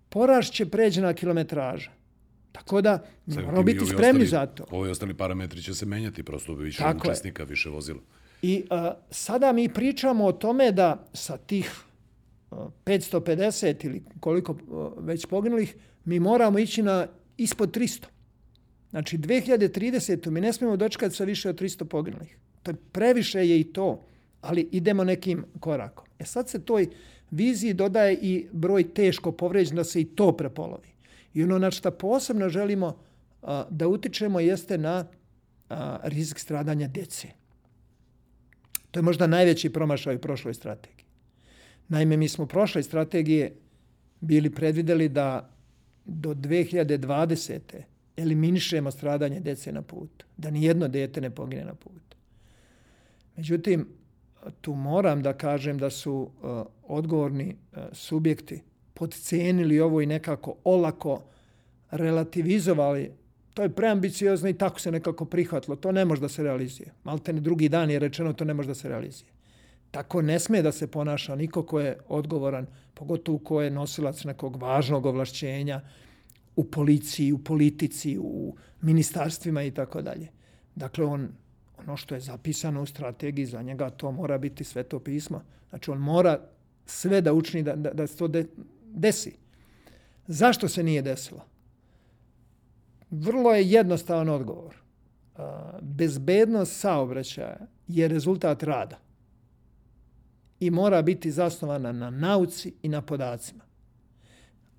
[0.10, 1.92] Porast će pređena kilometraža.
[2.52, 4.66] Tako da moramo biti spremni ostali, za to.
[4.72, 7.48] Ovi ostali parametri će se menjati, prosto više Tako učesnika, je.
[7.48, 8.00] više vozila.
[8.42, 11.72] I a, sada mi pričamo o tome da sa tih
[12.52, 15.76] a, 550 ili koliko a, već poginulih,
[16.06, 18.06] mi moramo ići na ispod 300.
[18.90, 20.30] Znači, 2030.
[20.30, 22.38] mi ne smijemo dočekati sa više od 300 poginulih.
[22.64, 24.04] To je previše je i to,
[24.42, 26.06] ali idemo nekim korakom.
[26.20, 26.88] E sad se toj
[27.32, 30.88] viziji dodaje i broj teško povređen da se i to prepolovi.
[31.34, 32.98] I ono na što posebno želimo
[33.42, 35.06] a, da utičemo jeste na
[35.70, 37.28] a, rizik stradanja dece.
[38.92, 41.06] To je možda najveći promašaj u prošloj strategiji.
[41.88, 43.56] Naime, mi smo u prošloj strategije
[44.22, 45.50] bili predvideli da
[46.06, 47.60] do 2020.
[48.22, 50.26] eliminišemo stradanje dece na putu.
[50.38, 52.18] Da ni jedno dete ne pogine na putu.
[53.36, 53.88] Međutim,
[54.62, 58.62] tu moram da kažem da su uh, odgovorni uh, subjekti
[58.94, 61.24] podcenili ovo i nekako olako
[61.92, 63.12] relativizovali.
[63.54, 65.76] To je preambiciozno i tako se nekako prihvatilo.
[65.76, 66.94] To ne može da se realizuje.
[67.04, 69.30] Malte ne drugi dan je rečeno to ne može da se realizuje.
[69.92, 74.62] Tako ne sme da se ponaša niko ko je odgovoran, pogotovo ko je nosilac nekog
[74.62, 75.82] važnog ovlašćenja
[76.56, 80.28] u policiji, u politici, u ministarstvima i tako dalje.
[80.76, 81.30] Dakle, on,
[81.78, 85.44] ono što je zapisano u strategiji za njega, to mora biti sveto pismo.
[85.70, 86.40] Znači, on mora
[86.86, 88.46] sve da učini da, da, da se to de,
[88.84, 89.36] desi.
[90.28, 91.46] Zašto se nije desilo?
[93.12, 94.76] Vrlo je jednostavan odgovor.
[95.82, 97.58] Bezbednost saobraćaja
[97.88, 99.00] je rezultat rada
[100.60, 103.69] i mora biti zasnovana na nauci i na podacima.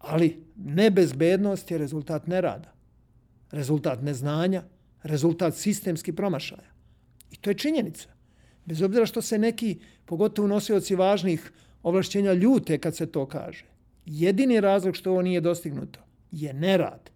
[0.00, 2.72] Ali nebezbednost je rezultat nerada,
[3.50, 4.62] rezultat neznanja,
[5.02, 6.70] rezultat sistemski promašaja.
[7.30, 8.08] I to je činjenica.
[8.64, 13.64] Bez obzira što se neki, pogotovo nosioci važnih ovlašćenja, ljute kad se to kaže.
[14.06, 17.10] Jedini razlog što ovo nije dostignuto je nerad.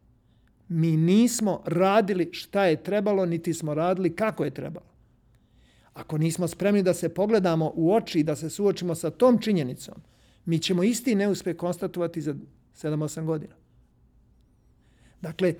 [0.68, 4.86] Mi nismo radili šta je trebalo, niti smo radili kako je trebalo.
[5.94, 9.94] Ako nismo spremni da se pogledamo u oči i da se suočimo sa tom činjenicom,
[10.44, 12.34] mi ćemo isti neuspeh konstatovati za
[12.74, 13.54] 7-8 godina.
[15.20, 15.54] Dakle,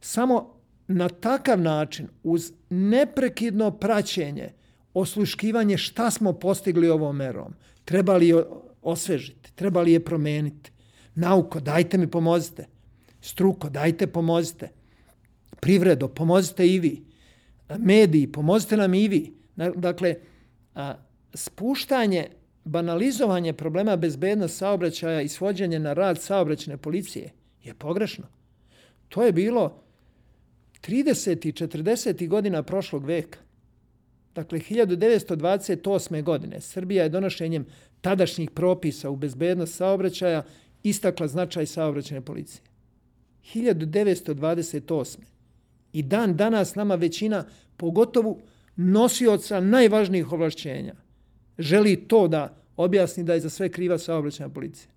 [0.00, 0.54] samo
[0.88, 4.52] na takav način, uz neprekidno praćenje,
[4.94, 8.44] osluškivanje šta smo postigli ovom merom, trebali je
[8.82, 10.70] osvežiti, trebali je promeniti.
[11.14, 12.66] Nauko, dajte mi pomozite.
[13.20, 14.68] Struko, dajte pomozite.
[15.60, 17.04] Privredo, pomozite i vi.
[17.78, 19.34] Mediji, pomozite nam i vi.
[19.74, 20.14] Dakle,
[21.34, 22.28] spuštanje,
[22.66, 28.24] banalizovanje problema bezbednost saobraćaja i svođenje na rad saobraćne policije je pogrešno.
[29.08, 29.82] To je bilo
[30.82, 31.48] 30.
[31.48, 32.28] i 40.
[32.28, 33.38] godina prošlog veka.
[34.34, 36.22] Dakle, 1928.
[36.22, 37.66] godine Srbija je donošenjem
[38.00, 40.42] tadašnjih propisa u bezbednost saobraćaja
[40.82, 42.62] istakla značaj saobraćene policije.
[43.54, 45.18] 1928.
[45.92, 47.44] I dan danas nama većina,
[47.76, 48.38] pogotovo
[48.76, 50.94] nosioca najvažnijih ovlašćenja,
[51.58, 54.90] želi to da objasni da je za sve kriva saobraćena policija.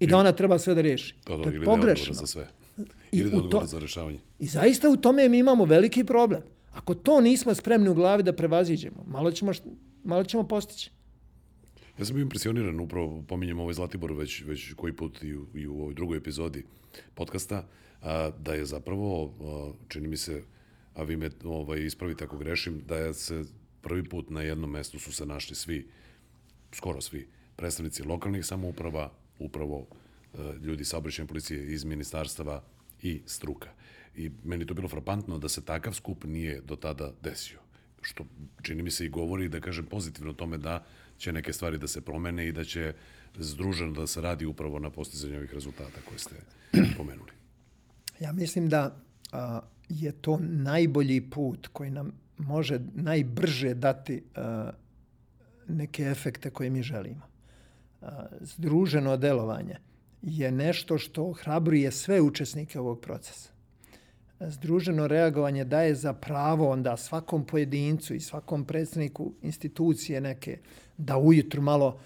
[0.00, 1.14] I da ona treba sve da riješi.
[1.24, 2.14] To, to, to je pogrešno.
[2.14, 2.48] Za sve.
[3.12, 4.18] Ili da to, za rešavanje.
[4.38, 6.42] I zaista u tome mi imamo veliki problem.
[6.72, 9.52] Ako to nismo spremni u glavi da prevaziđemo, malo ćemo,
[10.04, 10.90] malo ćemo postići.
[11.98, 15.66] Ja sam bio impresioniran, upravo pominjem ovaj Zlatibor već, već koji put i u, i
[15.66, 16.64] u ovoj drugoj epizodi
[17.14, 17.66] podcasta,
[18.02, 20.42] a, da je zapravo, a, čini mi se,
[20.94, 23.44] a vi me ovaj, ispravite ako grešim, da je se
[23.82, 25.88] prvi put na jednom mestu su se našli svi,
[26.72, 29.86] skoro svi, predstavnici lokalnih samouprava, upravo
[30.34, 32.62] a, ljudi saobraćajne policije iz ministarstava
[33.02, 33.70] i struka.
[34.16, 37.58] I meni to bilo frapantno da se takav skup nije do tada desio.
[38.02, 38.24] Što
[38.62, 40.84] čini mi se i govori, da kažem, pozitivno o tome da
[41.18, 42.94] će neke stvari da se promene i da će
[43.38, 46.34] združeno da se radi upravo na postizanju ovih rezultata koje ste
[46.98, 47.32] pomenuli.
[48.20, 48.96] Ja mislim da
[49.32, 54.70] a, je to najbolji put koji nam može najbrže dati a,
[55.68, 57.22] neke efekte koje mi želimo.
[58.02, 59.76] A, združeno delovanje
[60.22, 63.50] je nešto što hrabruje sve učesnike ovog procesa.
[64.40, 70.58] združeno reagovanje daje za pravo onda svakom pojedincu i svakom predstavniku institucije neke
[70.96, 72.00] da ujutru malo,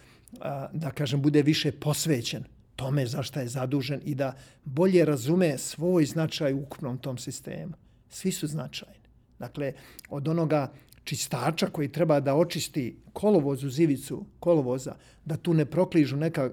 [0.72, 2.44] da kažem, bude više posvećen
[2.76, 7.72] tome za šta je zadužen i da bolje razume svoj značaj u ukupnom tom sistemu.
[8.08, 9.01] Svi su značajni.
[9.42, 9.72] Dakle,
[10.08, 10.70] od onoga
[11.04, 16.50] čistača koji treba da očisti kolovoz u zivicu kolovoza, da tu ne prokližu neka,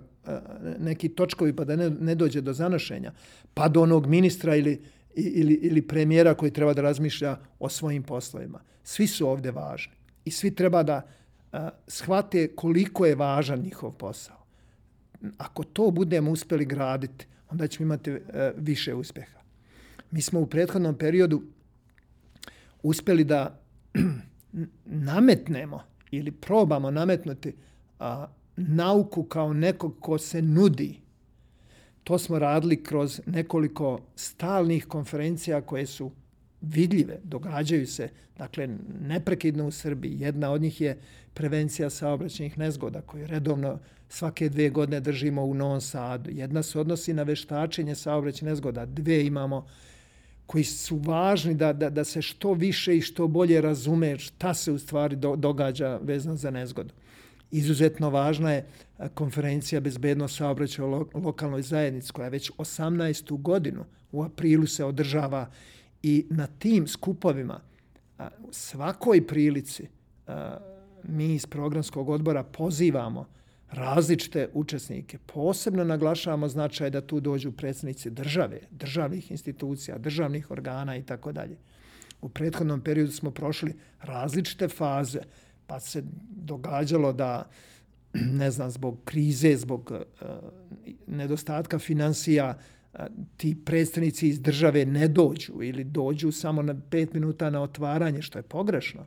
[0.79, 3.11] neki točkovi pa da ne, ne dođe do zanošenja,
[3.53, 4.79] pa do onog ministra ili,
[5.15, 8.61] ili, ili premijera koji treba da razmišlja o svojim poslovima.
[8.83, 9.93] Svi su ovde važni
[10.25, 11.01] i svi treba da
[11.51, 14.37] a, shvate koliko je važan njihov posao.
[15.37, 19.39] Ako to budemo uspeli graditi, onda ćemo imati a, više uspeha.
[20.11, 21.41] Mi smo u prethodnom periodu
[22.83, 23.59] uspeli da
[24.85, 27.55] nametnemo ili probamo nametnuti
[27.99, 30.99] a, nauku kao nekog ko se nudi
[32.09, 36.11] To smo radili kroz nekoliko stalnih konferencija koje su
[36.61, 38.69] vidljive, događaju se, dakle,
[39.01, 40.19] neprekidno u Srbiji.
[40.19, 40.97] Jedna od njih je
[41.33, 46.29] prevencija saobraćenih nezgoda, koju redovno svake dve godine držimo u Novom Sadu.
[46.29, 48.85] Jedna se odnosi na veštačenje saobraćenih nezgoda.
[48.85, 49.67] Dve imamo
[50.49, 54.71] koji su važni da, da, da se što više i što bolje razume šta se
[54.71, 56.93] u stvari do, događa vezano za nezgodu.
[57.51, 58.65] Izuzetno važna je
[59.13, 63.41] konferencija bezbednost saobraćaja u lokalnoj zajednici koja već 18.
[63.41, 65.51] godinu u aprilu se održava
[66.03, 67.61] i na tim skupovima
[68.51, 69.87] svakoj prilici
[71.03, 73.25] mi iz programskog odbora pozivamo
[73.71, 75.17] različite učesnike.
[75.25, 81.57] Posebno naglašavamo značaj da tu dođu predsjednici države, državnih institucija, državnih organa i tako dalje.
[82.21, 85.19] U prethodnom periodu smo prošli različite faze
[85.67, 87.49] pa se događalo da
[88.13, 90.27] ne znam, zbog krize, zbog uh,
[91.07, 92.99] nedostatka financija, uh,
[93.37, 98.39] ti predstavnici iz države ne dođu ili dođu samo na pet minuta na otvaranje, što
[98.39, 99.05] je pogrešno.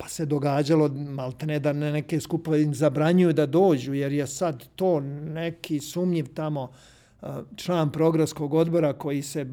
[0.00, 5.00] Pa se događalo, maltene, da neke skupove im zabranjuju da dođu, jer je sad to
[5.00, 9.46] neki sumnjiv tamo uh, član programskog odbora koji se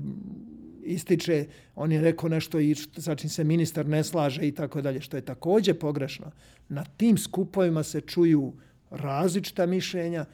[0.84, 5.02] ističe, on je rekao nešto i sa čim se ministar ne slaže i tako dalje,
[5.02, 6.32] što je takođe pogrešno.
[6.70, 8.54] Na tim skupovima se čuju
[8.90, 10.26] različita mišljenja,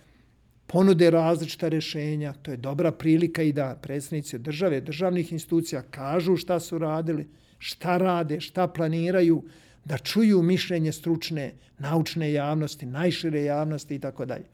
[0.67, 6.59] ponude različita rešenja, to je dobra prilika i da predsjednici države, državnih institucija kažu šta
[6.59, 9.43] su radili, šta rade, šta planiraju,
[9.85, 14.45] da čuju mišljenje stručne, naučne javnosti, najšire javnosti i tako dalje.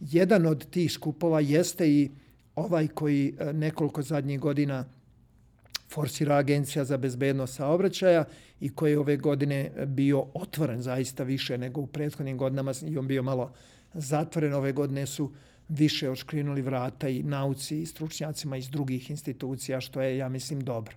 [0.00, 2.10] Jedan od tih skupova jeste i
[2.56, 4.84] ovaj koji e, nekoliko zadnjih godina
[5.90, 8.24] forsira Agencija za bezbednost saobraćaja
[8.60, 13.06] i koji je ove godine bio otvoren zaista više nego u prethodnim godinama i on
[13.06, 13.52] bio malo
[13.94, 14.54] zatvoren.
[14.54, 15.32] Ove godine su
[15.68, 20.96] više oškrinuli vrata i nauci i stručnjacima iz drugih institucija, što je, ja mislim, dobro.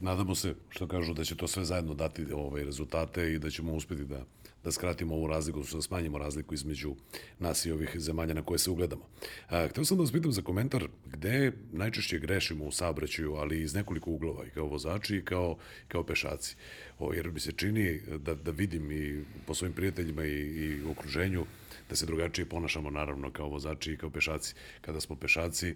[0.00, 3.50] Nadamo se, što kažu, da će to sve zajedno dati ove ovaj, rezultate i da
[3.50, 4.24] ćemo uspeti da
[4.64, 6.94] da skratimo ovu razliku, da smanjimo razliku između
[7.38, 9.08] nas i ovih zemalja na koje se ugledamo.
[9.48, 13.74] A, hteo sam da vas pitam za komentar gde najčešće grešimo u saobraćaju, ali iz
[13.74, 15.56] nekoliko uglova, i kao vozači i kao,
[15.88, 16.56] kao pešaci.
[16.98, 21.46] O, jer mi se čini da, da vidim i po svojim prijateljima i, i okruženju
[21.88, 24.54] da se drugačije ponašamo, naravno, kao vozači i kao pešaci.
[24.80, 25.74] Kada smo pešaci,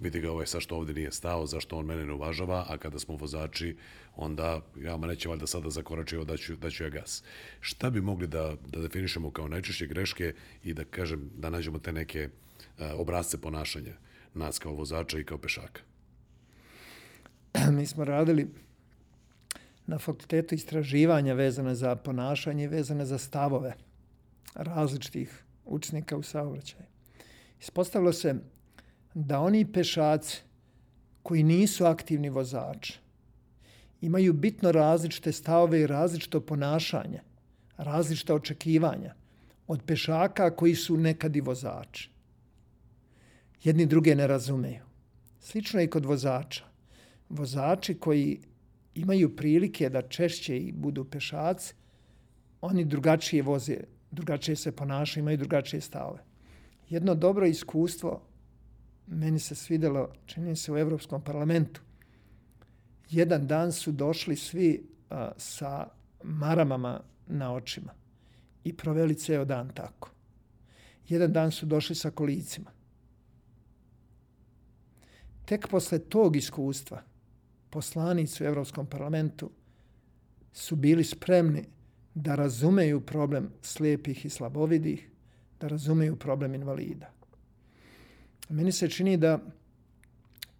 [0.00, 2.98] vidi ga ovaj sa što ovde nije stao, zašto on mene ne uvažava, a kada
[2.98, 3.76] smo vozači,
[4.16, 7.22] onda ja ma neće valjda sada zakorači, da ću, da ću ja gas.
[7.60, 11.92] Šta bi mogli da, da definišemo kao najčešće greške i da kažem, da nađemo te
[11.92, 12.28] neke
[12.78, 13.94] a, obrazce ponašanja
[14.34, 15.80] nas kao vozača i kao pešaka?
[17.76, 18.48] Mi smo radili
[19.86, 23.74] na fakultetu istraživanja vezane za ponašanje i vezane za stavove
[24.54, 26.84] različitih učenika u saobraćaju.
[27.60, 28.34] Ispostavilo se
[29.14, 30.42] da oni pešaci
[31.22, 33.04] koji nisu aktivni vozači
[34.00, 37.20] imaju bitno različite stavove i različito ponašanje,
[37.76, 39.14] različita očekivanja
[39.66, 42.10] od pešaka koji su nekad i vozači.
[43.62, 44.84] Jedni druge ne razumeju.
[45.40, 46.64] Slično je i kod vozača.
[47.28, 48.40] Vozači koji
[48.94, 51.74] imaju prilike da češće i budu pešaci,
[52.60, 53.76] oni drugačije voze,
[54.10, 56.18] drugačije se ponašaju, imaju drugačije stave.
[56.88, 58.20] Jedno dobro iskustvo
[59.06, 61.80] meni se svidelo, čini se u Evropskom parlamentu,
[63.10, 65.88] jedan dan su došli svi a, sa
[66.22, 67.92] maramama na očima
[68.64, 70.10] i proveli ceo dan tako.
[71.08, 72.70] Jedan dan su došli sa kolicima.
[75.44, 77.02] Tek posle tog iskustva
[77.70, 79.50] poslanici u Evropskom parlamentu
[80.52, 81.64] su bili spremni
[82.14, 85.10] da razumeju problem slijepih i slabovidih,
[85.60, 87.10] da razumeju problem invalida.
[88.48, 89.38] Meni se čini da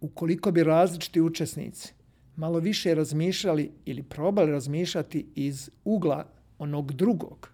[0.01, 1.93] ukoliko bi različiti učesnici
[2.35, 6.25] malo više razmišljali ili probali razmišljati iz ugla
[6.59, 7.49] onog drugog,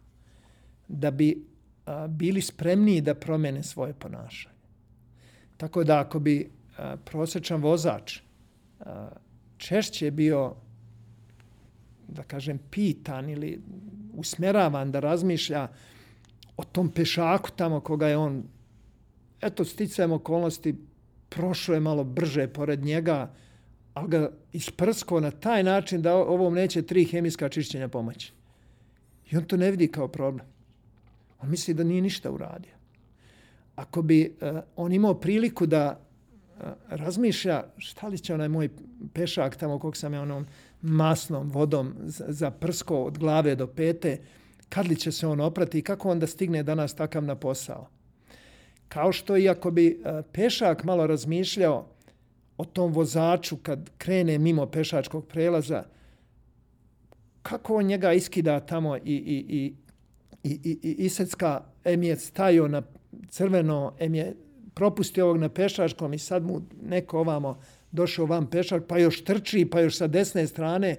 [0.88, 1.46] da bi
[1.86, 4.56] a, bili spremniji da promene svoje ponašanje.
[5.58, 8.20] Tako da ako bi a, prosječan vozač
[8.80, 9.10] a,
[9.58, 10.56] češće bio
[12.08, 13.62] da kažem pitan ili
[14.14, 15.68] usmeravan da razmišlja
[16.58, 18.44] o tom pešaku tamo koga je on
[19.42, 20.76] eto sticajem okolnosti
[21.30, 23.32] prošlo je malo brže pored njega,
[23.94, 28.34] ali ga isprsko na taj način da ovom neće tri hemijska čišćenja pomoći.
[29.32, 30.46] I on to ne vidi kao problem.
[31.42, 32.72] On misli da nije ništa uradio.
[33.76, 38.70] Ako bi uh, on imao priliku da uh, razmišlja šta li će onaj moj
[39.14, 40.46] pešak tamo kog sam ja onom
[40.82, 44.18] masnom vodom za prsko od glave do pete,
[44.70, 47.88] kad li će se on oprati i kako onda stigne danas takav na posao.
[48.94, 51.88] Kao što i ako bi uh, pešak malo razmišljao
[52.58, 55.84] o tom vozaču kad krene mimo pešačkog prelaza,
[57.42, 59.74] kako on njega iskida tamo i, i, i,
[60.44, 62.82] i, i, i isecka, em je stajao na
[63.30, 64.36] crveno, em je
[64.74, 67.60] propustio ovog na pešačkom i sad mu neko ovamo
[67.92, 70.96] došao vam pešak, pa još trči, pa još sa desne strane.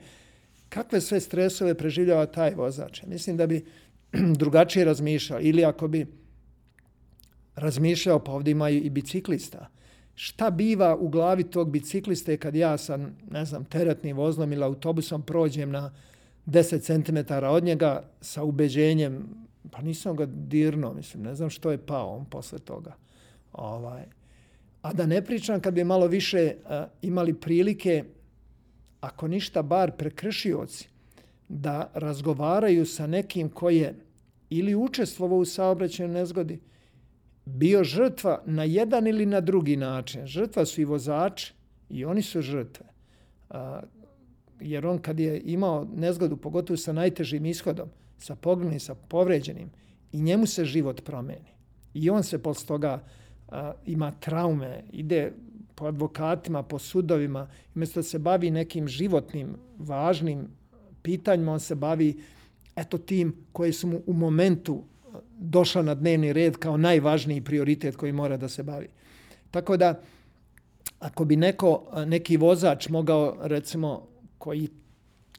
[0.69, 3.03] Kakve sve stresove preživljava taj vozač?
[3.03, 3.65] Mislim da bi
[4.41, 5.41] drugačije razmišljao.
[5.41, 6.22] Ili ako bi
[7.55, 9.69] razmišljao, pa ovdje imaju i biciklista
[10.15, 12.99] šta biva u glavi tog bicikliste kad ja sa,
[13.31, 15.93] ne znam, teretnim voznom ili autobusom prođem na
[16.47, 19.29] 10 cm od njega sa ubeđenjem,
[19.71, 22.97] pa nisam ga dirno, mislim, ne znam što je pao on posle toga.
[23.53, 24.03] Ovaj.
[24.83, 26.71] A da ne pričam kad bi malo više uh,
[27.03, 28.05] imali prilike,
[29.01, 30.89] ako ništa bar prekršioci,
[31.49, 33.95] da razgovaraju sa nekim koji je
[34.51, 36.61] ili učestvovao u saobraćaju nezgodi,
[37.45, 40.27] bio žrtva na jedan ili na drugi način.
[40.27, 41.55] Žrtva su i vozači
[41.89, 42.87] i oni su žrtve.
[43.51, 43.81] A,
[44.61, 47.89] jer on kad je imao nezgodu, pogotovo sa najtežim ishodom,
[48.19, 49.71] sa poginulim, sa povređenim,
[50.13, 51.53] i njemu se život promeni.
[51.95, 53.03] I on se posle toga
[53.49, 55.33] a, ima traume, ide
[55.75, 60.49] po advokatima, po sudovima, umjesto da se bavi nekim životnim, važnim
[61.03, 62.21] pitanjima, on se bavi
[62.77, 64.85] eto tim koji su mu u momentu
[65.39, 68.89] došla na dnevni red kao najvažniji prioritet koji mora da se bavi.
[69.51, 70.01] Tako da,
[70.99, 74.09] ako bi neko, neki vozač mogao, recimo,
[74.39, 74.69] koji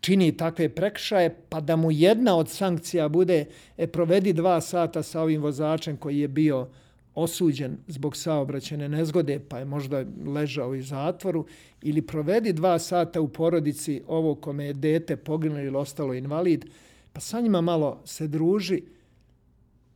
[0.03, 3.45] čini takve prekšaje, pa da mu jedna od sankcija bude
[3.77, 6.67] e, provedi dva sata sa ovim vozačem koji je bio
[7.15, 11.45] osuđen zbog saobraćene nezgode, pa je možda ležao u zatvoru,
[11.81, 16.65] ili provedi dva sata u porodici ovo kome je dete poginulo ili ostalo invalid,
[17.13, 18.81] pa sa njima malo se druži,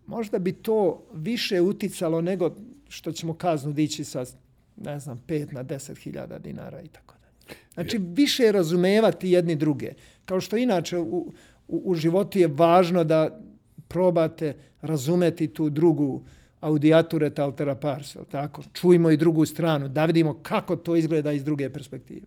[0.08, 2.55] možda bi to više uticalo nego
[2.89, 4.26] što ćemo kaznu dići sa,
[4.78, 7.53] ne znam, 5 na 10 hiljada dinara i tako da.
[7.74, 9.93] Znači, više razumevati jedni druge.
[10.26, 11.34] Kao što inače u,
[11.68, 13.39] u, u životu je važno da
[13.88, 16.24] probate razumeti tu drugu
[16.60, 18.64] audiature altera pars, tako?
[18.74, 22.26] Čujmo i drugu stranu, da vidimo kako to izgleda iz druge perspektive.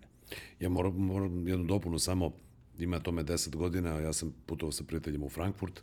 [0.61, 2.33] Ja moram, moram jednu dopunu samo,
[2.79, 5.83] ima tome 10 godina, ja sam putovao sa prijateljima u Frankfurt,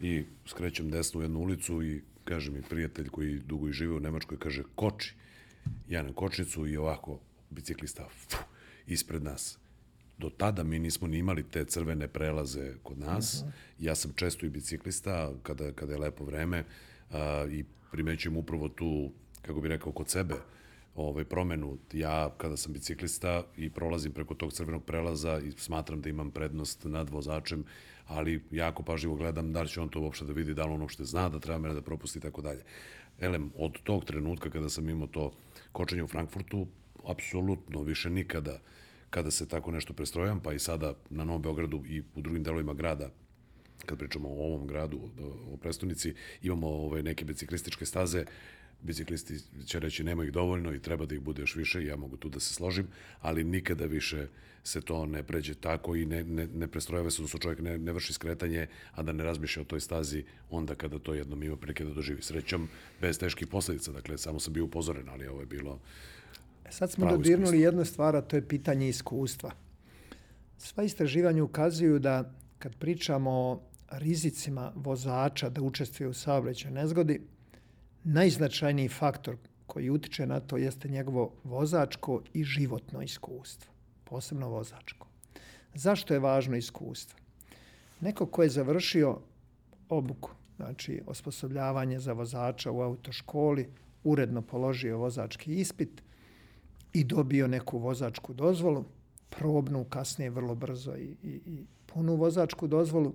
[0.00, 4.00] i skrećem desnu u jednu ulicu i kaže mi prijatelj koji dugo i žive u
[4.00, 5.14] Nemačkoj, kaže koči.
[5.88, 7.20] Ja na kočnicu i ovako
[7.50, 8.40] biciklista fuh,
[8.86, 9.58] ispred nas.
[10.18, 13.42] Do tada mi nismo ni imali te crvene prelaze kod nas.
[13.42, 13.52] Uh -huh.
[13.78, 16.64] Ja sam često i biciklista kada, kada je lepo vreme
[17.10, 19.10] a, i primećujem upravo tu,
[19.42, 20.34] kako bi rekao, kod sebe
[20.94, 21.78] ovaj, promenu.
[21.92, 26.84] Ja, kada sam biciklista i prolazim preko tog crvenog prelaza i smatram da imam prednost
[26.84, 27.64] nad vozačem,
[28.10, 30.82] ali jako pažljivo gledam da li će on to uopšte da vidi, da li on
[30.82, 32.62] uopšte zna da treba mene da propusti i tako dalje.
[33.20, 35.32] Elem, od tog trenutka kada sam imao to
[35.72, 36.66] kočenje u Frankfurtu,
[37.06, 38.60] apsolutno više nikada
[39.10, 42.74] kada se tako nešto prestrojam, pa i sada na Novom Beogradu i u drugim delovima
[42.74, 43.10] grada,
[43.86, 45.00] kad pričamo o ovom gradu,
[45.52, 48.24] o prestonici, imamo ove neke biciklističke staze,
[48.82, 52.16] biciklisti će reći nema ih dovoljno i treba da ih bude još više, ja mogu
[52.16, 52.86] tu da se složim,
[53.20, 54.26] ali nikada više
[54.64, 57.92] se to ne pređe tako i ne, ne, ne prestrojava se, odnosno čovjek ne, ne
[57.92, 61.84] vrši skretanje, a da ne razmišlja o toj stazi onda kada to jednom ima prilike
[61.84, 62.22] da doživi.
[62.22, 62.68] Srećom,
[63.00, 65.80] bez teških posledica, dakle, samo sam bio upozoren, ali ovo je bilo
[66.64, 69.50] e Sad smo dodirnuli jednu stvar, a to je pitanje iskustva.
[70.58, 73.60] Sva istraživanja ukazuju da kad pričamo o
[73.90, 77.20] rizicima vozača da učestvuje u saobraćaju nezgodi,
[78.04, 79.36] najznačajniji faktor
[79.66, 83.72] koji utiče na to jeste njegovo vozačko i životno iskustvo
[84.04, 85.06] posebno vozačko.
[85.74, 87.18] Zašto je važno iskustvo?
[88.00, 89.18] Neko ko je završio
[89.88, 93.68] obuku, znači osposobljavanje za vozača u autoškoli,
[94.04, 96.02] uredno položio vozački ispit,
[96.92, 98.84] i dobio neku vozačku dozvolu,
[99.30, 103.14] probnu, kasnije vrlo brzo i, i, i punu vozačku dozvolu,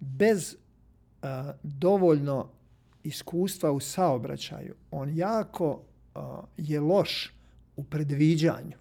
[0.00, 0.56] bez
[1.22, 2.48] a, dovoljno
[3.04, 5.82] iskustva u saobraćaju, on jako
[6.56, 7.34] je loš
[7.76, 8.76] u predviđanju.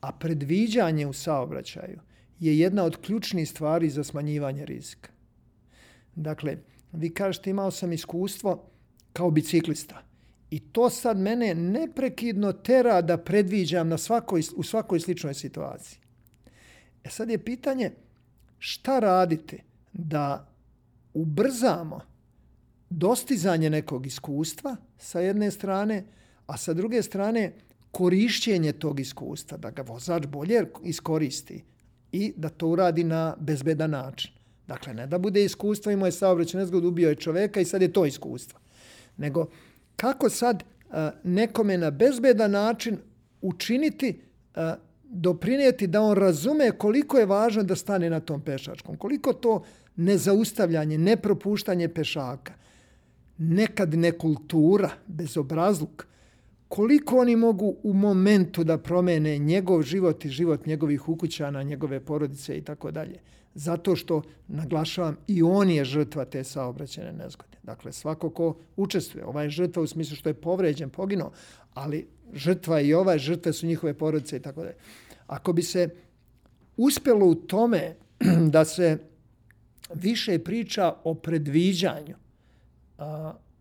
[0.00, 2.00] A predviđanje u saobraćaju
[2.40, 5.10] je jedna od ključnih stvari za smanjivanje rizika.
[6.14, 6.56] Dakle,
[6.92, 8.64] vi kažete imao sam iskustvo
[9.12, 10.02] kao biciklista.
[10.50, 15.98] I to sad mene neprekidno tera da predviđam na svakoj, u svakoj sličnoj situaciji.
[17.04, 17.90] E sad je pitanje
[18.58, 19.58] šta radite
[19.92, 20.48] da
[21.14, 22.00] ubrzamo
[22.90, 26.04] dostizanje nekog iskustva sa jedne strane,
[26.46, 27.52] a sa druge strane
[27.90, 31.64] korišćenje tog iskustva, da ga vozač bolje iskoristi
[32.12, 34.30] i da to uradi na bezbedan način.
[34.66, 37.92] Dakle, ne da bude iskustvo, imao je saobraćaj nezgod, ubio je čoveka i sad je
[37.92, 38.60] to iskustvo.
[39.16, 39.46] Nego,
[39.96, 40.64] kako sad
[41.24, 42.98] nekome na bezbedan način
[43.40, 44.20] učiniti,
[45.04, 49.64] doprinijeti da on razume koliko je važno da stane na tom pešačkom, koliko to
[49.96, 52.52] nezaustavljanje, nepropuštanje pešaka,
[53.38, 56.06] nekad nekultura, bezobrazluk,
[56.68, 62.58] koliko oni mogu u momentu da promene njegov život i život njegovih ukućana, njegove porodice
[62.58, 63.20] i tako dalje.
[63.54, 67.58] Zato što, naglašavam, i on je žrtva te saobraćene nezgode.
[67.62, 71.32] Dakle, svako ko učestvuje, ovaj je žrtva u smislu što je povređen, poginuo,
[71.74, 74.76] ali žrtva i ova žrtve su njihove porodice i tako dalje.
[75.26, 75.88] Ako bi se
[76.76, 77.96] uspelo u tome
[78.54, 78.98] da se
[79.94, 82.16] više priča o predviđanju,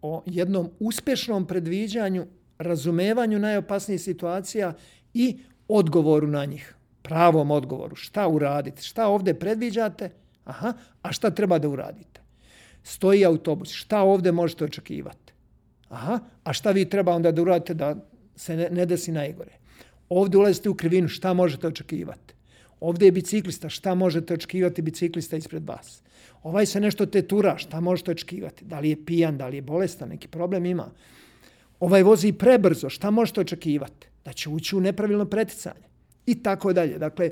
[0.02, 2.26] o jednom uspešnom predviđanju,
[2.58, 4.74] razumevanju najopasnijih situacija
[5.14, 7.96] i odgovoru na njih, pravom odgovoru.
[7.96, 8.84] Šta uraditi?
[8.84, 10.10] Šta ovde predviđate?
[10.46, 12.22] Aha, a šta treba da uradite?
[12.84, 13.72] Stoji autobus.
[13.72, 15.34] Šta ovde možete očekivati?
[15.90, 17.96] Aha, a šta vi treba onda da uradite da
[18.36, 19.52] se ne, ne desi najgore?
[20.10, 21.08] Ovde ulazite u krivinu.
[21.08, 22.34] Šta možete očekivati?
[22.80, 23.70] Ovde je biciklista.
[23.70, 26.02] Šta možete očekivati biciklista ispred vas?
[26.48, 27.58] Ovaj se nešto tetura.
[27.58, 28.66] Šta možete očekivati?
[28.66, 30.91] Da li je pijan, da li je bolestan, neki problem ima?
[31.80, 32.89] Ovaj vozi prebrzo.
[32.89, 34.08] Šta možete očekivati?
[34.26, 35.88] Da će ući u nepravilno preticanje.
[36.26, 36.98] I tako dalje.
[36.98, 37.32] Dakle,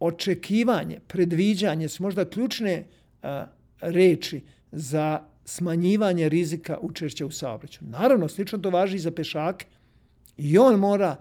[0.00, 2.84] očekivanje, predviđanje su možda ključne
[3.22, 3.46] a,
[3.80, 4.40] reči
[4.72, 7.88] za smanjivanje rizika učešća u saobraćaju.
[7.90, 9.66] Naravno, slično to važi i za pešake.
[10.36, 11.16] I on mora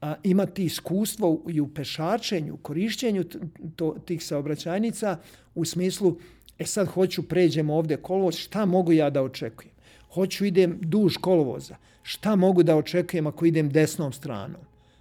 [0.00, 3.24] a, imati iskustvo i u pešačenju, korišćenju
[3.76, 5.18] to, tih saobraćajnica
[5.54, 6.16] u smislu,
[6.58, 9.74] e sad hoću pređem ovde kolovoz, šta mogu ja da očekujem?
[10.12, 14.60] Hoću idem duž kolovoza, šta mogu da očekujem ako idem desnom stranom?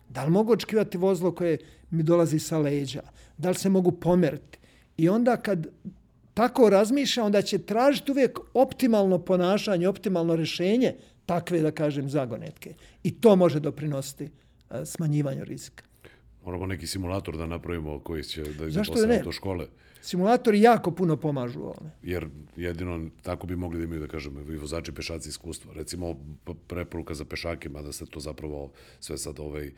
[0.10, 1.58] Da li mogu očekivati vozilo koje
[1.91, 3.02] mi dolazi sa leđa?
[3.38, 4.58] Da li se mogu pomeriti?
[4.98, 5.68] I onda kad
[6.34, 10.95] tako razmišlja, onda će tražiti uvijek optimalno ponašanje, optimalno rešenje
[11.26, 12.74] takve, da kažem, zagonetke.
[13.04, 14.30] I to može doprinositi
[14.86, 15.84] smanjivanju rizika.
[16.45, 19.24] Moramo neki simulator da napravimo koji će da ide posle ne?
[19.32, 19.68] škole.
[20.01, 21.91] Simulatori jako puno pomažu ovome.
[22.03, 25.74] Jer jedino tako bi mogli da imaju, da kažemo, i vozači pešaci iskustva.
[25.74, 26.15] Recimo,
[26.68, 29.72] preporuka za pešake, mada ste to zapravo sve sad ovaj,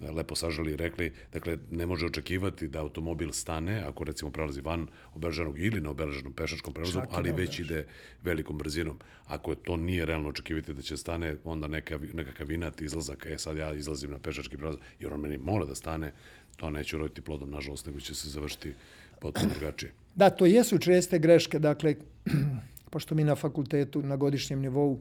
[0.00, 4.86] lepo sažali i rekli, dakle, ne može očekivati da automobil stane ako recimo prelazi van
[5.14, 7.86] obeleženog ili na obeleženom pešačkom prevozu, ali već ide
[8.22, 8.98] velikom brzinom.
[9.26, 13.38] Ako je to nije realno očekivati da će stane, onda neka, nekakav inat izlazak, e
[13.38, 16.12] sad ja izlazim na pešački prevoz, jer on meni mora da stane,
[16.56, 18.74] to neće uroditi plodom, nažalost, nego će se završiti
[19.20, 19.92] potpuno drugačije.
[20.16, 21.94] Da, to jesu česte greške, dakle,
[22.90, 25.00] pošto mi na fakultetu na godišnjem nivou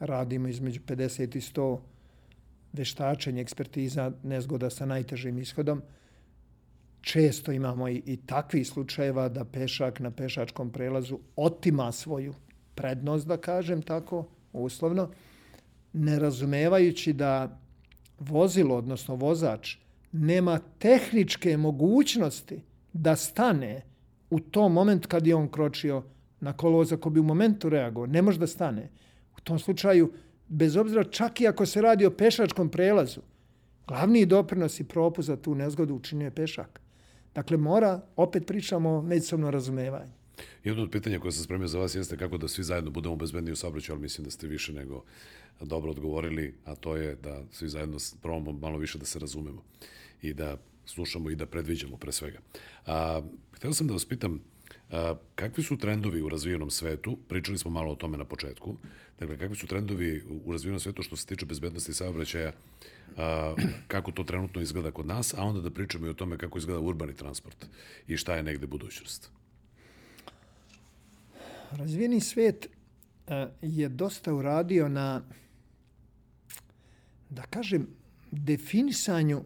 [0.00, 1.78] radimo između 50 i 100
[2.74, 5.82] veštačenje, ekspertiza nezgoda sa najtežim ishodom.
[7.00, 12.34] Često imamo i, i takvi slučajeva da pešak na pešačkom prelazu otima svoju
[12.74, 15.10] prednost, da kažem tako, uslovno,
[15.92, 17.60] ne razumevajući da
[18.18, 19.76] vozilo, odnosno vozač,
[20.12, 22.60] nema tehničke mogućnosti
[22.92, 23.82] da stane
[24.30, 26.02] u tom momentu kad je on kročio
[26.40, 28.90] na kolovoz, ako bi u momentu reagovao, ne može da stane.
[29.36, 30.12] U tom slučaju
[30.48, 33.20] bez obzira čak i ako se radi o pešačkom prelazu,
[33.86, 36.80] glavni doprinos i propust za tu nezgodu učinio je pešak.
[37.34, 40.12] Dakle, mora, opet pričamo o međusobnom razumevanju.
[40.64, 43.52] Jedno od pitanja koje sam spremio za vas jeste kako da svi zajedno budemo bezbedni
[43.52, 45.04] u saobraćaju, ali mislim da ste više nego
[45.60, 49.62] dobro odgovorili, a to je da svi zajedno probamo malo više da se razumemo
[50.22, 52.38] i da slušamo i da predviđamo pre svega.
[52.86, 53.22] A,
[53.52, 54.40] htio sam da vas pitam,
[54.90, 57.18] a, kakvi su trendovi u razvijenom svetu?
[57.28, 58.76] Pričali smo malo o tome na početku.
[59.18, 62.52] Dakle, kakvi su trendovi u razvijenom svetu što se tiče bezbednosti saobraćaja,
[63.16, 63.54] a,
[63.88, 66.80] kako to trenutno izgleda kod nas, a onda da pričamo i o tome kako izgleda
[66.80, 67.66] urbani transport
[68.06, 69.30] i šta je negde budućnost.
[71.70, 72.68] Razvijeni svet
[73.62, 75.22] je dosta uradio na
[77.30, 77.86] da kažem,
[78.30, 79.44] definisanju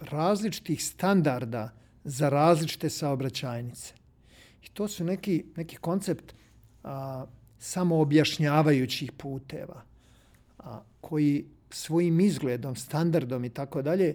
[0.00, 3.94] različitih standarda za različite saobraćajnice.
[4.62, 6.34] I to su neki, neki koncept
[6.84, 7.26] a,
[7.60, 9.82] samoobjašnjavajućih puteva
[10.58, 14.14] a, koji svojim izgledom, standardom i tako dalje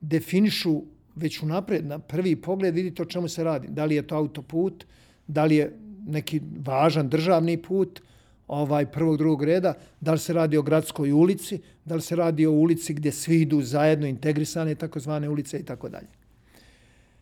[0.00, 0.82] definišu
[1.14, 3.68] već unapred na prvi pogled vidite o čemu se radi.
[3.68, 4.84] Da li je to autoput,
[5.26, 8.02] da li je neki važan državni put,
[8.48, 12.46] ovaj prvog, drugog reda, da li se radi o gradskoj ulici, da li se radi
[12.46, 16.08] o ulici gdje svi idu zajedno integrisane takozvane ulice i tako dalje.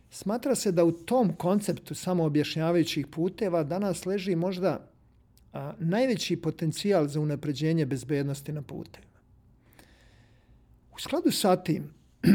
[0.09, 4.90] Smatra se da u tom konceptu samoobjašnjavajućih puteva danas leži možda
[5.53, 9.19] a, najveći potencijal za unapređenje bezbednosti na putevima.
[10.95, 11.93] U skladu sa tim,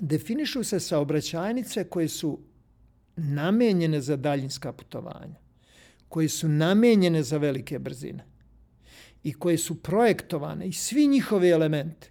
[0.00, 2.38] definišu se saobraćajnice koje su
[3.16, 5.40] namenjene za daljinska putovanja,
[6.08, 8.24] koje su namenjene za velike brzine
[9.22, 12.10] i koje su projektovane i svi njihovi elementi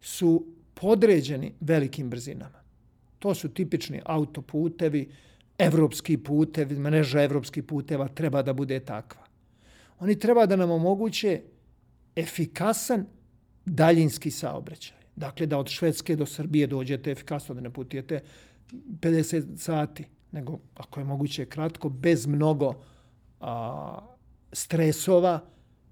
[0.00, 2.62] su podređeni velikim brzinama.
[3.18, 5.08] To su tipični autoputevi,
[5.58, 9.25] evropski putevi, mreža evropskih puteva treba da bude takva.
[10.00, 11.40] Oni treba da nam omoguće
[12.16, 13.06] efikasan
[13.64, 14.96] daljinski saobraćaj.
[15.16, 18.20] Dakle, da od Švedske do Srbije dođete efikasno, da ne putujete
[18.72, 22.74] 50 sati, nego ako je moguće kratko, bez mnogo
[23.40, 23.98] a,
[24.52, 25.40] stresova.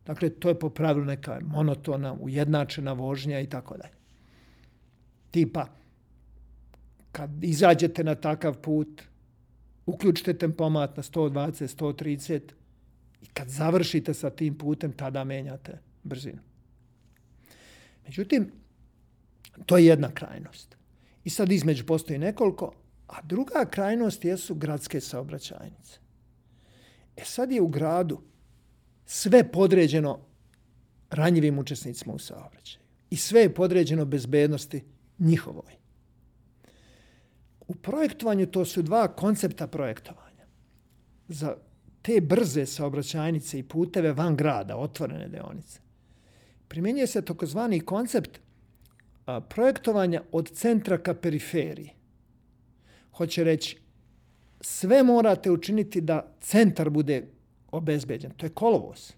[0.07, 3.95] Dakle, to je po pravilu neka monotona, ujednačena vožnja i tako dalje.
[5.31, 5.67] Tipa,
[7.13, 9.03] kad izađete na takav put,
[9.87, 12.41] uključite tempomat na 120, 130
[13.25, 16.43] i kad završite sa tim putem, tada menjate brzinu.
[18.05, 18.53] Međutim,
[19.67, 20.77] to je jedna krajnost.
[21.25, 22.73] I sad između postoji nekoliko,
[23.09, 25.99] a druga krajnost jesu gradske saobraćajnice.
[27.17, 28.21] E sad je u gradu
[29.07, 30.19] sve podređeno
[31.11, 32.85] ranjivim učesnicima u saobraćaju.
[33.11, 34.85] I sve je podređeno bezbednosti
[35.19, 35.73] njihovoj.
[37.69, 40.47] U projektovanju to su dva koncepta projektovanja.
[41.29, 41.57] Za
[42.05, 45.81] te brze saobraćajnice i puteve van grada, otvorene deonice,
[46.69, 48.41] primjenjuje se takozvani koncept
[49.49, 51.91] projektovanja od centra ka periferiji.
[53.13, 53.79] Hoće reći,
[54.61, 57.27] sve morate učiniti da centar bude
[57.73, 58.31] obezbeđen.
[58.37, 59.13] To je kolovoz.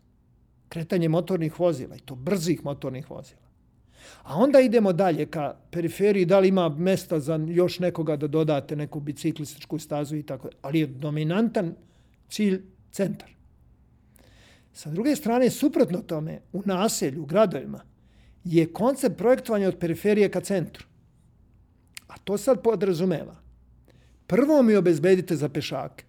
[0.68, 3.46] Kretanje motornih vozila i to brzih motornih vozila.
[4.22, 8.76] A onda idemo dalje ka periferiji, da li ima mesta za još nekoga da dodate
[8.76, 10.48] neku biciklističku stazu i tako.
[10.62, 11.74] Ali je dominantan
[12.28, 12.62] cilj
[12.92, 13.30] centar.
[14.72, 17.80] Sa druge strane, suprotno tome, u naselju, u gradovima,
[18.44, 20.86] je koncept projektovanja od periferije ka centru.
[22.08, 23.36] A to sad podrazumeva.
[24.26, 26.04] Prvo mi obezbedite za pešake.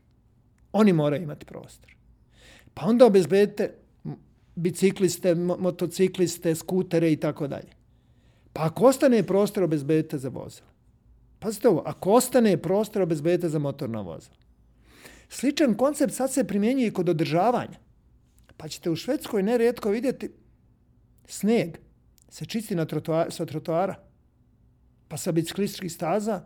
[0.71, 1.95] Oni moraju imati prostor.
[2.73, 3.73] Pa onda obezbedite
[4.55, 7.71] bicikliste, motocikliste, skutere i tako dalje.
[8.53, 10.67] Pa ako ostane prostor, obezbedite za vozila.
[11.39, 14.35] Pazite ovo, ako ostane prostor, obezbedite za motorna vozila.
[15.29, 17.79] Sličan koncept sad se primjenjuje i kod održavanja.
[18.57, 20.31] Pa ćete u Švedskoj neretko vidjeti
[21.27, 21.77] sneg
[22.29, 23.95] se čisti na trotoar, sa trotoara,
[25.07, 26.43] pa sa biciklističkih staza,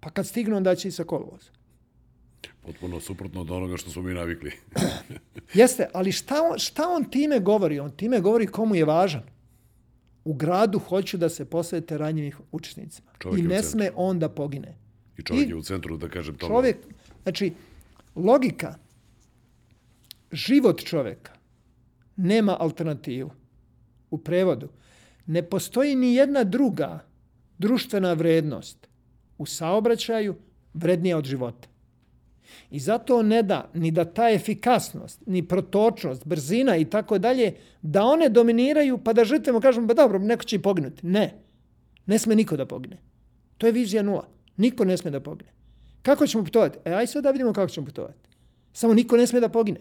[0.00, 1.50] pa kad stignu onda će i sa kolovoza.
[2.62, 4.52] Potpuno suprotno od onoga što smo mi navikli.
[5.54, 7.80] Jeste, ali šta on, šta on time govori?
[7.80, 9.22] On time govori komu je važan.
[10.24, 13.10] U gradu hoću da se posvete ranjivih učesnicima.
[13.18, 14.76] Čovjek I ne sme on da pogine.
[15.18, 16.54] I čovjek I je u centru, da kažem tome.
[16.54, 16.76] Čovjek,
[17.22, 17.52] znači,
[18.14, 18.74] logika,
[20.32, 21.32] život čovjeka
[22.16, 23.30] nema alternativu.
[24.10, 24.68] U prevodu,
[25.26, 26.98] ne postoji ni jedna druga
[27.58, 28.88] društvena vrednost
[29.38, 30.34] u saobraćaju
[30.74, 31.68] vrednija od života.
[32.70, 38.04] I zato ne da ni da ta efikasnost, ni protočnost, brzina i tako dalje, da
[38.04, 41.06] one dominiraju pa da žrtvemo kažemo, ba dobro, neko će i poginuti.
[41.06, 41.34] Ne.
[42.06, 42.98] Ne sme niko da pogine.
[43.58, 44.28] To je vizija nula.
[44.56, 45.50] Niko ne sme da pogine.
[46.04, 46.78] Kako ćemo putovati?
[46.84, 48.28] E, aj sad da vidimo kako ćemo putovati.
[48.72, 49.80] Samo niko ne sme da pogine.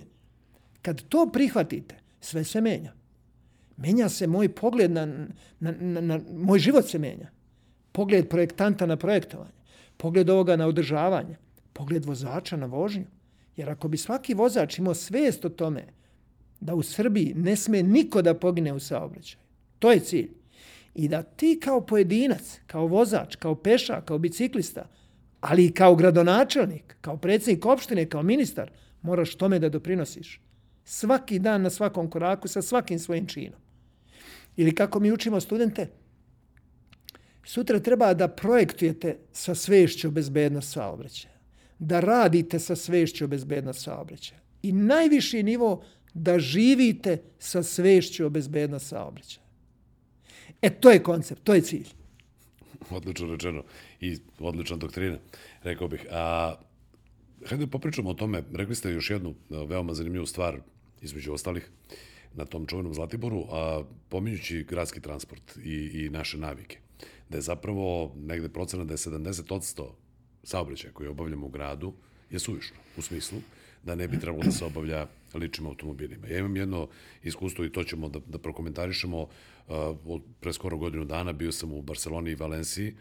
[0.81, 2.93] Kad to prihvatite, sve se menja.
[3.77, 7.29] Menja se moj pogled na, na, na, na moj život se menja.
[7.91, 9.51] Pogled projektanta na projektovanje.
[9.97, 11.35] Pogled ovoga na održavanje.
[11.73, 13.05] Pogled vozača na vožnju.
[13.57, 15.85] Jer ako bi svaki vozač imao svijest o tome
[16.59, 19.41] da u Srbiji ne sme niko da pogine u saobraćaju.
[19.79, 20.29] To je cilj.
[20.95, 24.87] I da ti kao pojedinac, kao vozač, kao peša, kao biciklista,
[25.43, 28.71] ali i kao gradonačelnik, kao predsjednik opštine, kao ministar,
[29.01, 30.41] moraš tome da doprinosiš.
[30.85, 33.59] Svaki dan na svakom koraku sa svakim svojim činom.
[34.55, 35.89] Ili kako mi učimo studente,
[37.43, 41.33] sutra treba da projektujete sa svešću bezbednost saobraćaja.
[41.79, 44.39] Da radite sa svešću bezbednost saobraćaja.
[44.61, 45.83] I najviši nivo
[46.13, 49.43] da živite sa svešću bezbednost saobraćaja.
[50.61, 52.02] E, to je koncept, to je cilj.
[52.97, 53.63] Odlično rečeno
[54.01, 55.17] i odlična doktrina,
[55.63, 56.05] rekao bih.
[56.11, 56.55] A,
[57.45, 58.43] hajde popričamo o tome.
[58.53, 60.59] Rekli ste još jednu veoma zanimljivu stvar,
[61.01, 61.69] između ostalih,
[62.33, 66.77] na tom čuvenom Zlatiboru, a pominjući gradski transport i, i naše navike,
[67.29, 69.87] da je zapravo negde procena da je 70%
[70.43, 71.93] saobraćaja koje obavljamo u gradu
[72.29, 73.39] je suvišno, u smislu
[73.83, 75.07] da ne bi trebalo da se obavlja
[75.37, 76.27] ličnim automobilima.
[76.27, 76.87] Ja imam jedno
[77.23, 79.27] iskustvo i to ćemo da, da prokomentarišemo.
[79.67, 82.95] Uh, pre skoro godinu dana bio sam u Barceloni i Valenciji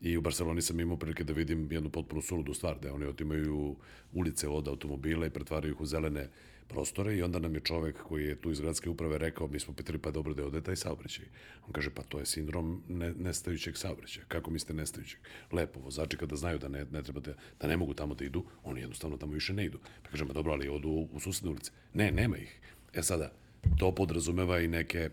[0.00, 3.76] i u Barceloni sam imao prilike da vidim jednu potpuno suludu stvar, da oni otimaju
[4.12, 6.28] ulice od automobila i pretvaraju ih u zelene
[6.68, 9.74] prostore i onda nam je čovek koji je tu iz gradske uprave rekao, mi smo
[9.74, 11.24] pitali pa dobro da je ode taj saobraćaj.
[11.66, 14.24] On kaže pa to je sindrom ne, nestajućeg saobraćaja.
[14.28, 15.20] Kako mislite nestajućeg?
[15.52, 18.44] Lepo, vozači kada znaju da ne, ne treba da, da ne mogu tamo da idu,
[18.64, 19.78] oni jednostavno tamo više ne idu.
[20.02, 21.70] Pa kažem, dobro, ali odu u, u susedne ulice.
[21.94, 22.60] Ne, nema ih.
[22.94, 23.32] E sada,
[23.78, 25.10] to podrazumeva i neke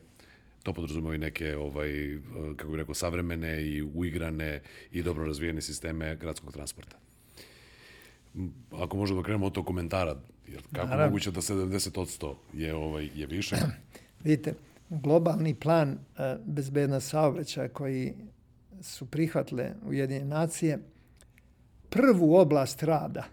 [0.63, 2.17] to podrazumeva i neke, ovaj,
[2.55, 7.10] kako bih rekao, savremene i uigrane i dobro razvijene sisteme gradskog transporta.
[8.71, 10.15] Ako možemo da krenemo od tog komentara,
[10.51, 11.05] Jer kako Naravno.
[11.05, 13.55] moguće da 70% je, ovaj, je više?
[14.23, 14.53] Vidite,
[14.89, 15.97] globalni plan uh,
[16.45, 18.13] bezbedna saobraćaja koji
[18.81, 20.79] su prihvatile Ujedinjene nacije,
[21.89, 23.23] prvu oblast rada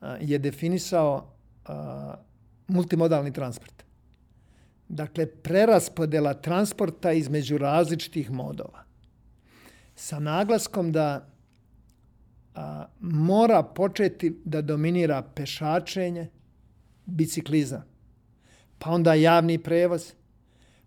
[0.00, 1.30] uh, je definisao
[1.68, 1.74] uh,
[2.68, 3.82] multimodalni transport.
[4.88, 8.84] Dakle, preraspodela transporta između različitih modova.
[9.94, 11.28] Sa naglaskom da
[12.56, 16.28] a, mora početi da dominira pešačenje,
[17.04, 17.84] biciklizam,
[18.78, 20.12] pa onda javni prevoz,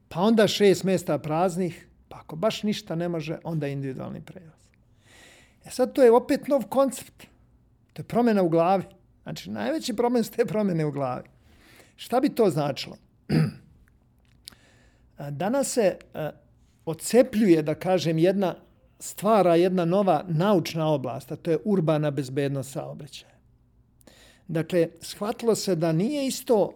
[0.08, 4.60] pa onda šest mesta praznih, pa ako baš ništa ne može, onda individualni prevoz.
[5.66, 7.28] E sad to je opet nov koncept.
[7.94, 8.84] To je promjena u glavi.
[9.24, 11.30] Znači, najveći problem su te promjene u glavi.
[11.96, 12.98] Šta bi to značilo?
[15.32, 15.98] Danas se
[16.86, 18.56] ocepljuje, da kažem, jedna
[19.00, 23.34] stvara jedna nova naučna oblast, a to je urbana bezbednost saobraćaja.
[24.48, 26.74] Dakle, shvatilo se da nije isto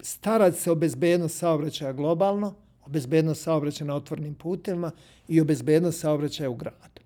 [0.00, 2.54] starati se o bezbednost saobraćaja globalno,
[2.86, 4.90] o bezbednost saobraćaja na otvornim putevima
[5.28, 7.00] i o bezbednost saobraćaja u gradu.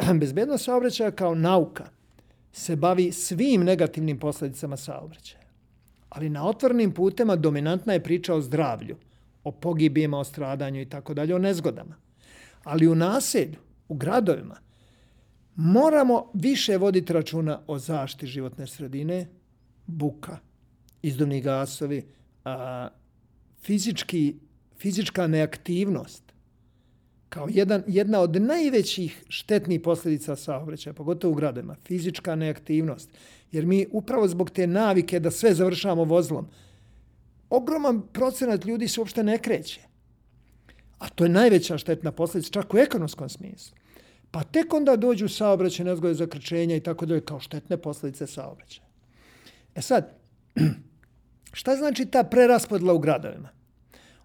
[0.20, 1.88] Bezbednost saobraćaja kao nauka
[2.52, 5.40] se bavi svim negativnim posljedicama saobraćaja.
[6.08, 8.96] Ali na otvornim putema dominantna je priča o zdravlju,
[9.44, 11.96] o pogibijima, o stradanju i tako dalje, o nezgodama.
[12.64, 13.58] Ali u naselju,
[13.88, 14.56] u gradovima,
[15.56, 19.26] moramo više voditi računa o zaštiti životne sredine,
[19.86, 20.38] buka,
[21.02, 22.06] izduvni gasovi,
[22.44, 22.88] a,
[23.62, 24.36] fizički,
[24.78, 26.30] fizička neaktivnost
[27.30, 33.10] kao jedan, jedna od najvećih štetnih posljedica saobraćaja, pogotovo u gradima, fizička neaktivnost.
[33.52, 36.46] Jer mi upravo zbog te navike da sve završavamo vozilom,
[37.50, 39.80] ogroman procenat ljudi se uopšte ne kreće.
[41.00, 43.76] A to je najveća štetna posljedica, čak u ekonomskom smislu.
[44.30, 48.86] Pa tek onda dođu saobraćaj, nezgode zakrčenja i tako dalje, kao štetne posljedice saobraćaja.
[49.74, 50.12] E sad,
[51.60, 53.48] šta znači ta preraspodla u gradovima?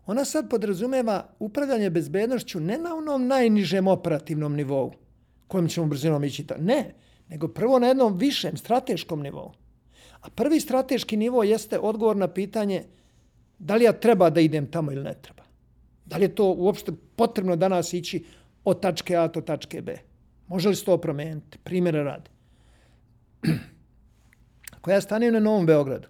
[0.06, 4.94] Ona sad podrazumeva upravljanje bezbednošću ne na onom najnižem operativnom nivou,
[5.48, 6.46] kojim ćemo brzinom ići.
[6.60, 6.94] Ne,
[7.30, 9.52] nego prvo na jednom višem strateškom nivou.
[10.22, 12.84] A prvi strateški nivo jeste odgovor na pitanje
[13.60, 15.45] da li ja treba da idem tamo ili ne treba.
[16.06, 18.26] Da li je to uopšte potrebno danas ići
[18.64, 19.98] od tačke A do tačke B.
[20.48, 21.58] Može li se to promijeniti?
[21.58, 22.30] Primjera radi.
[24.78, 26.08] Ako ja stanem na Novom Beogradu,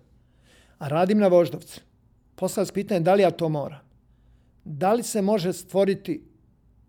[0.78, 1.82] a radim na Voždovcu,
[2.36, 3.80] poslao pitanje da li ja to moram.
[4.64, 6.24] Da li se može stvoriti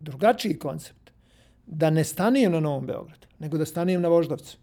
[0.00, 1.10] drugačiji koncept
[1.66, 4.58] da ne stanem na Novom Beogradu, nego da stanem na Voždovcu.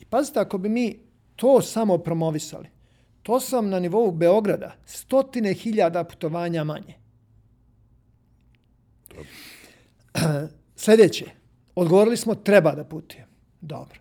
[0.00, 0.98] I pazite, ako bi mi
[1.36, 2.68] to samo promovisali,
[3.22, 6.94] to sam na nivou Beograda stotine hiljada putovanja manje.
[10.76, 11.26] Sljedeće.
[11.74, 13.26] Odgovorili smo treba da putujem.
[13.60, 14.00] Dobro.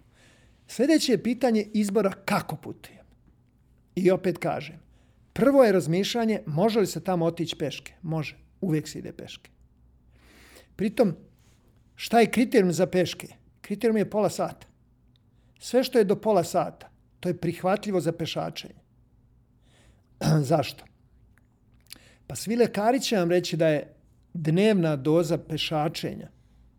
[0.67, 3.05] Sljedeće je pitanje izbora kako putujem.
[3.95, 4.79] I opet kažem.
[5.33, 7.93] Prvo je razmišljanje može li se tamo otići peške.
[8.01, 8.37] Može.
[8.61, 9.49] Uvijek se ide peške.
[10.75, 11.15] Pritom,
[11.95, 13.27] šta je kriterijum za peške?
[13.61, 14.67] Kriterijum je pola sata.
[15.59, 16.89] Sve što je do pola sata,
[17.19, 18.81] to je prihvatljivo za pešačenje.
[20.51, 20.85] Zašto?
[22.27, 23.94] Pa svi lekari će vam reći da je
[24.35, 26.27] dnevna doza pešačenja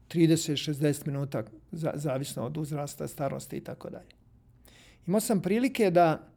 [0.09, 1.43] 30-60 minuta
[1.73, 4.13] za, zavisno od uzrasta, starosti i tako dalje.
[5.07, 6.29] Imao sam prilike da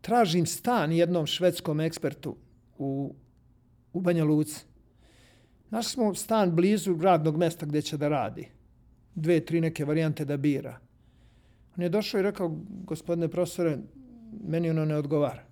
[0.00, 2.36] tražim stan jednom švedskom ekspertu
[2.78, 3.14] u,
[3.92, 4.64] u Banja Luci.
[5.70, 8.48] Našli smo stan blizu radnog mesta gdje će da radi.
[9.14, 10.78] Dve, tri neke varijante da bira.
[11.76, 13.78] On je došao i rekao, gospodine profesore,
[14.48, 15.44] meni ono ne odgovara.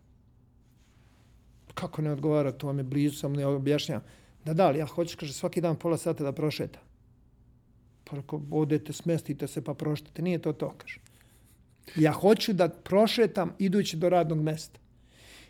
[1.74, 2.52] Kako ne odgovara?
[2.52, 4.02] To vam je blizu, sam ne objašnjam
[4.44, 6.78] Da, da, ali ja hoću, kaže, svaki dan pola sata da prošeta.
[8.04, 10.22] Pa ako odete, smestite se pa proštate.
[10.22, 11.00] Nije to to, kaže.
[11.96, 14.78] Ja hoću da prošetam idući do radnog mesta.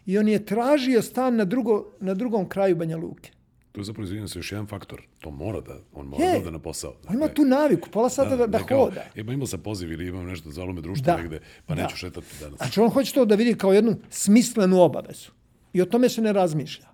[0.07, 3.31] I on je tražio stan na, drugo, na drugom kraju Banja Luke.
[3.73, 5.03] To je zapravo, izvinjam se, još jedan faktor.
[5.21, 6.95] To mora da, on mora je, da na posao.
[7.09, 9.05] On ima tu naviku, pola sata da, da, da kao, hoda.
[9.15, 11.17] E, imao sam poziv ili imam nešto, zvalo me društvo Da.
[11.17, 11.83] negde, pa Da.
[11.83, 12.57] neću šetati danas.
[12.57, 15.31] Znači on hoće to da vidi kao jednu smislenu obavezu.
[15.73, 16.92] I o tome se ne razmišlja.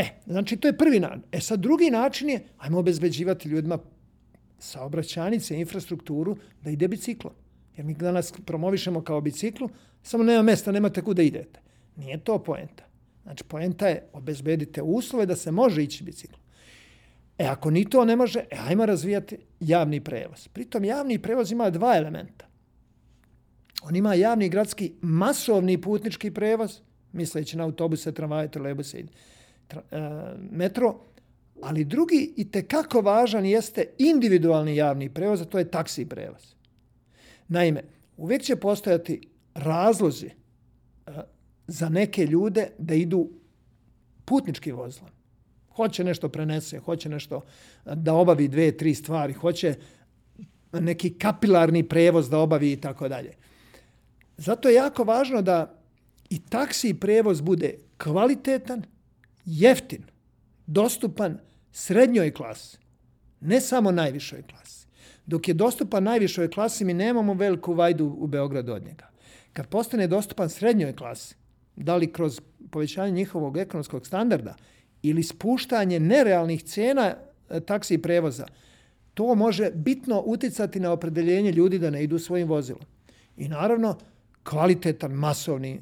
[0.00, 1.22] E, znači to je prvi način.
[1.32, 3.78] E sad drugi način je, ajmo obezbeđivati ljudima
[4.58, 7.34] saobraćanice, infrastrukturu da ide biciklom.
[7.76, 9.68] Jer mi danas promovišemo kao biciklu,
[10.02, 11.60] samo nema mesta, nemate kuda idete.
[11.96, 12.84] Nije to poenta.
[13.22, 16.40] Znači, poenta je obezbedite uslove da se može ići biciklom.
[17.38, 20.48] E, ako ni to ne može, e, ajmo razvijati javni prevoz.
[20.48, 22.46] Pritom, javni prevoz ima dva elementa.
[23.82, 26.80] On ima javni gradski masovni putnički prevoz,
[27.12, 29.04] misleći na autobuse, tramvaje, trolejbuse i
[30.50, 31.00] metro,
[31.62, 36.54] ali drugi i tekako važan jeste individualni javni prevoz, a to je taksi prevoz.
[37.48, 37.82] Naime,
[38.16, 39.20] uvijek će postojati
[39.54, 41.10] razlozi e,
[41.66, 43.30] za neke ljude da idu
[44.24, 45.10] putnički vozilom.
[45.76, 47.40] Hoće nešto prenese, hoće nešto
[47.84, 49.74] da obavi dve, tri stvari, hoće
[50.72, 53.32] neki kapilarni prevoz da obavi i tako dalje.
[54.36, 55.80] Zato je jako važno da
[56.30, 58.82] i taksi prevoz bude kvalitetan,
[59.44, 60.04] jeftin,
[60.66, 61.38] dostupan
[61.72, 62.78] srednjoj klasi,
[63.40, 64.86] ne samo najvišoj klasi.
[65.26, 69.10] Dok je dostupan najvišoj klasi, mi nemamo veliku vajdu u Beogradu od njega.
[69.52, 71.34] Kad postane dostupan srednjoj klasi,
[71.76, 74.56] da li kroz povećanje njihovog ekonomskog standarda
[75.02, 77.14] ili spuštanje nerealnih cena
[77.50, 78.46] e, taksi prevoza,
[79.14, 82.82] to može bitno uticati na opredeljenje ljudi da ne idu svojim vozilom.
[83.36, 83.98] I naravno,
[84.42, 85.80] kvalitetan masovni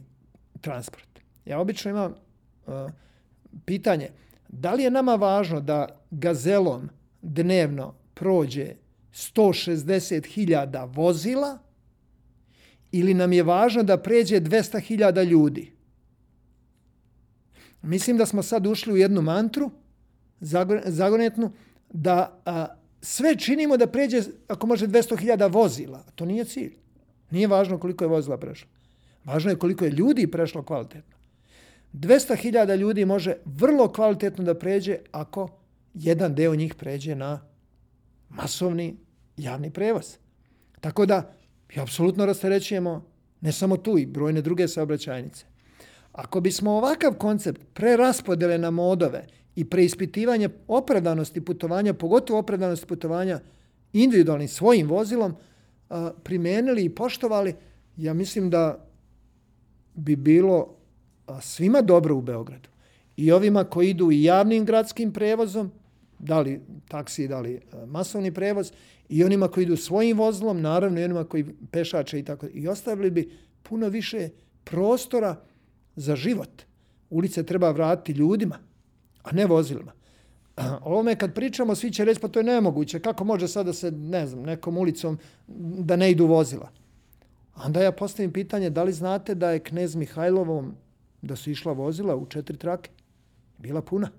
[0.61, 1.09] transport.
[1.45, 2.15] Ja obično imam
[2.67, 2.75] uh,
[3.65, 4.11] pitanje,
[4.49, 6.89] da li je nama važno da gazelom
[7.23, 8.75] dnevno prođe
[9.13, 11.59] 160.000 vozila
[12.93, 15.73] ili nam je važno da pređe 200.000 ljudi?
[17.83, 19.71] Mislim da smo sad ušli u jednu mantru
[20.87, 21.53] zagonetnu
[21.93, 22.67] da a,
[23.01, 26.05] sve činimo da pređe, ako može, 200.000 vozila.
[26.15, 26.77] To nije cilj.
[27.31, 28.69] Nije važno koliko je vozila prešlo.
[29.25, 31.18] Važno je koliko je ljudi prešlo kvalitetno.
[31.93, 35.49] 200.000 ljudi može vrlo kvalitetno da pređe ako
[35.95, 37.41] jedan deo njih pređe na
[38.28, 38.97] masovni
[39.36, 40.16] javni prevoz.
[40.80, 41.34] Tako da,
[41.76, 43.05] apsolutno rasterećujemo
[43.41, 45.45] ne samo tu i brojne druge saobraćajnice.
[46.12, 49.26] Ako bismo ovakav koncept preraspodele na modove
[49.57, 53.41] i preispitivanje opravdanosti putovanja, pogotovo opravdanosti putovanja
[53.93, 55.34] individualnim svojim vozilom,
[56.22, 57.55] primenili i poštovali,
[57.97, 58.89] ja mislim da
[59.95, 60.78] bi bilo
[61.41, 62.68] svima dobro u Beogradu.
[63.16, 65.70] I ovima koji idu i javnim gradskim prevozom,
[66.18, 68.72] da li taksi, da li masovni prevoz,
[69.09, 72.47] i onima koji idu svojim vozilom, naravno i onima koji pešače i tako.
[72.55, 73.31] I ostavili bi
[73.62, 74.29] puno više
[74.64, 75.37] prostora
[75.97, 76.62] za život.
[77.11, 78.59] Ulice treba vratiti ljudima,
[79.22, 79.93] a ne vozilima.
[80.85, 83.01] Ovome kad pričamo, svi će reći, pa to je nemoguće.
[83.01, 85.18] Kako može sada se, ne znam, nekom ulicom
[85.79, 86.70] da ne idu vozila?
[87.64, 90.74] Onda ja postavim pitanje, da li znate da je knez Mihajlovom,
[91.23, 92.91] da su išla vozila u četiri trake?
[93.59, 94.11] Bila puna.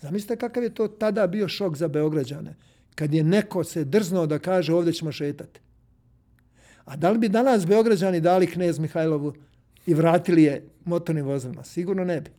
[0.00, 2.54] Zamislite kakav je to tada bio šok za Beograđane,
[2.94, 5.60] kad je neko se drznuo da kaže ovdje ćemo šetati.
[6.84, 9.34] A da li bi danas Beograđani dali knez Mihajlovu
[9.86, 11.64] i vratili je motornim vozilima?
[11.64, 12.30] Sigurno ne bi.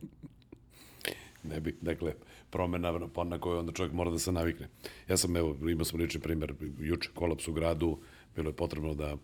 [1.42, 2.14] Ne bi, dakle,
[2.50, 2.92] promena
[3.24, 4.68] na kojoj onda čovjek mora da se navikne.
[5.08, 7.98] Ja sam, evo, imao sam lični primjer, juče kolaps u gradu,
[8.36, 9.16] bilo je potrebno da,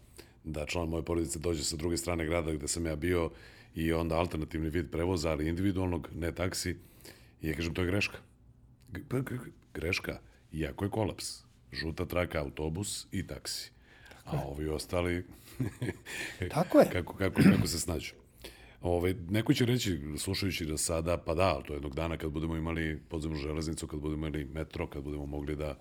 [0.45, 3.30] da član moje porodice dođe sa druge strane grada gde sam ja bio
[3.79, 6.76] i onda alternativni vid prevoza, ali individualnog, ne taksi.
[7.43, 8.18] I ja kažem, to je greška.
[9.74, 10.18] Greška,
[10.53, 11.45] iako je kolaps.
[11.72, 13.70] Žuta traka, autobus i taksi.
[14.09, 15.24] Tako A ovi ostali...
[16.55, 16.91] Tako je.
[16.93, 18.12] kako, kako, kako se snađu.
[18.81, 22.57] Ove, neko će reći, slušajući da sada, pa da, ali to jednog dana kad budemo
[22.57, 25.79] imali podzemnu železnicu, kad budemo imali metro, kad budemo mogli da,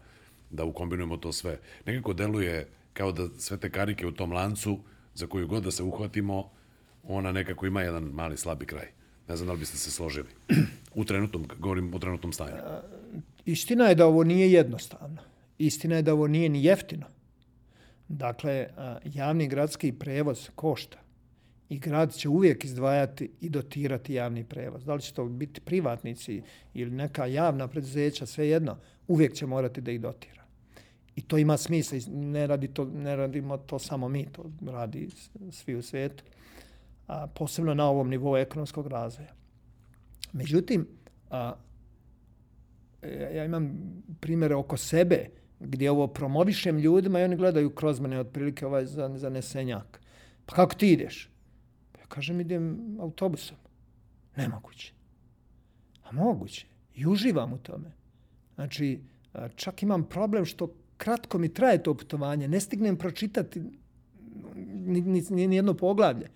[0.50, 1.60] da ukombinujemo to sve.
[1.86, 4.80] Nekako deluje kao da sve te karike u tom lancu,
[5.14, 6.57] za koju god da se uhvatimo,
[7.08, 8.88] ona nekako ima jedan mali slabi kraj.
[9.28, 10.28] Ne znam da li biste se složili.
[10.96, 12.56] U trenutnom, govorim u trenutnom stanju.
[13.46, 15.18] Istina je da ovo nije jednostavno.
[15.58, 17.06] Istina je da ovo nije ni jeftino.
[18.08, 18.68] Dakle,
[19.04, 20.98] javni gradski prevoz košta.
[21.70, 24.86] I grad će uvijek izdvajati i dotirati javni prevoz.
[24.86, 26.42] Da li će to biti privatnici
[26.74, 28.78] ili neka javna preduzeća, sve jedno,
[29.08, 30.44] uvijek će morati da ih dotira.
[31.16, 32.00] I to ima smisla.
[32.08, 35.10] Ne, radi to, ne radimo to samo mi, to radi
[35.52, 36.24] svi u svijetu.
[37.08, 39.34] A, posebno na ovom nivou ekonomskog razvoja.
[40.34, 40.88] Međutim,
[41.30, 41.54] a,
[43.34, 43.78] ja imam
[44.20, 45.30] primere oko sebe
[45.60, 48.86] gdje ovo promovišem ljudima i oni gledaju kroz mene otprilike ovaj
[49.16, 50.02] zanesenjak.
[50.46, 51.30] Pa kako ti ideš?
[51.92, 53.58] Pa ja kažem idem autobusom.
[54.36, 54.94] Nemoguće.
[56.04, 56.68] A moguće.
[56.96, 57.92] I uživam u tome.
[58.56, 59.02] Znači,
[59.56, 62.48] čak imam problem što kratko mi traje to putovanje.
[62.48, 63.62] Ne stignem pročitati
[64.66, 66.30] ni, ni, ni jedno poglavlje.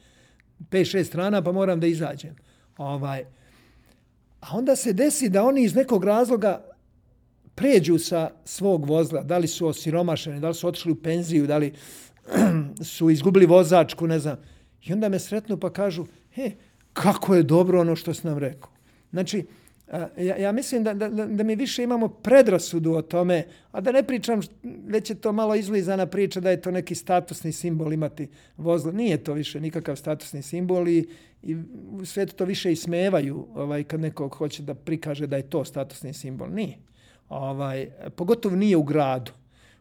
[0.70, 2.36] 5-6 strana pa moram da izađem.
[2.78, 3.26] Ovaj.
[4.42, 6.64] A onda se desi da oni iz nekog razloga
[7.56, 11.58] pređu sa svog vozila, da li su osiromašeni, da li su otišli u penziju, da
[11.58, 11.74] li
[12.96, 14.38] su izgubili vozačku, ne znam.
[14.86, 16.52] I onda me sretnu pa kažu, he,
[16.94, 18.72] kako je dobro ono što si nam rekao.
[19.12, 19.46] Znači,
[20.18, 24.04] ja, ja mislim da, da, da mi više imamo predrasudu o tome, a da ne
[24.04, 28.28] pričam, već je to malo izlizana priča da je to neki statusni simbol imati
[28.58, 28.94] vozilo.
[28.94, 31.08] Nije to više nikakav statusni simbol i,
[31.44, 31.56] i
[32.06, 36.50] svijetu to više ismevaju ovaj, kad neko hoće da prikaže da je to statusni simbol.
[36.50, 36.78] Nije.
[37.30, 39.32] Ovaj, pogotovo nije u gradu.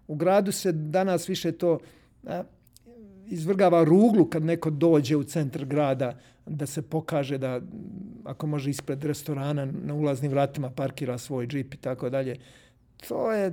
[0.09, 1.79] U gradu se danas više to
[2.27, 2.43] a,
[3.31, 7.61] izvrgava ruglu kad neko dođe u centar grada da se pokaže da
[8.25, 12.37] ako može ispred restorana na ulaznim vratima parkira svoj džip i tako dalje.
[13.09, 13.53] To je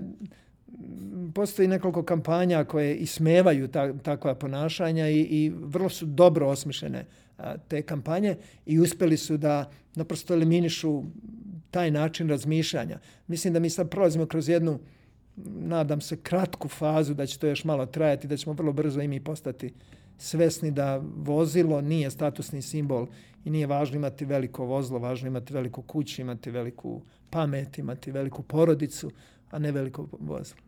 [1.33, 7.05] postoji nekoliko kampanja koje ismevaju ta, takva ponašanja i, i vrlo su dobro osmišljene
[7.37, 11.03] a, te kampanje i uspeli su da naprosto eliminišu
[11.71, 12.99] taj način razmišljanja.
[13.27, 14.79] Mislim da mi sad prolazimo kroz jednu,
[15.45, 19.07] nadam se, kratku fazu, da će to još malo trajati, da ćemo vrlo brzo i
[19.07, 19.73] mi postati
[20.17, 23.07] svesni da vozilo nije statusni simbol
[23.45, 28.43] i nije važno imati veliko vozilo, važno imati veliku kuću, imati veliku pamet, imati veliku
[28.43, 29.11] porodicu,
[29.51, 30.61] a ne veliko vozilo.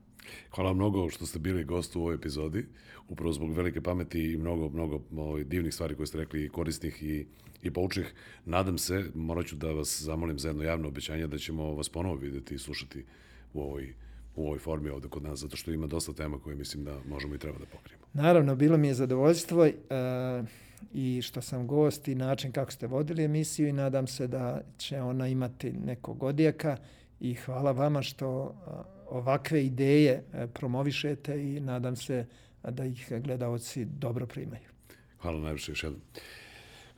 [0.55, 2.65] Hvala mnogo što ste bili gost u ovoj epizodi,
[3.07, 7.25] upravo zbog velike pameti i mnogo, mnogo ovaj, divnih stvari koje ste rekli, korisnih i,
[7.61, 8.13] i poučnih.
[8.45, 12.15] Nadam se, morat ću da vas zamolim za jedno javno obećanje da ćemo vas ponovo
[12.15, 13.05] videti i slušati
[13.53, 13.93] u ovoj,
[14.39, 17.35] u ovoj formi ovde kod nas, zato što ima dosta tema koje mislim da možemo
[17.35, 18.03] i treba da pokrijemo.
[18.13, 19.71] Naravno, bilo mi je zadovoljstvo uh,
[20.93, 25.01] i što sam gost i način kako ste vodili emisiju i nadam se da će
[25.01, 26.77] ona imati nekog odjeka
[27.19, 32.25] i hvala vama što uh, ovakve ideje e, promovišete i nadam se
[32.63, 34.69] da ih gledaoci dobro primaju.
[35.21, 36.01] Hvala najviše još jednom.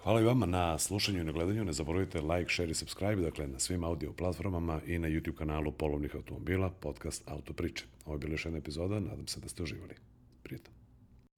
[0.04, 1.66] Hvala i vama na slušanju i na gledanju.
[1.66, 5.72] Ne zaboravite like, share i subscribe, dakle na svim audio platformama i na YouTube kanalu
[5.72, 7.86] Polovnih automobila, podcast Autopriče.
[8.06, 9.95] Ovo je bilo još jedna epizoda, nadam se da ste uživali.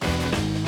[0.02, 0.63] you.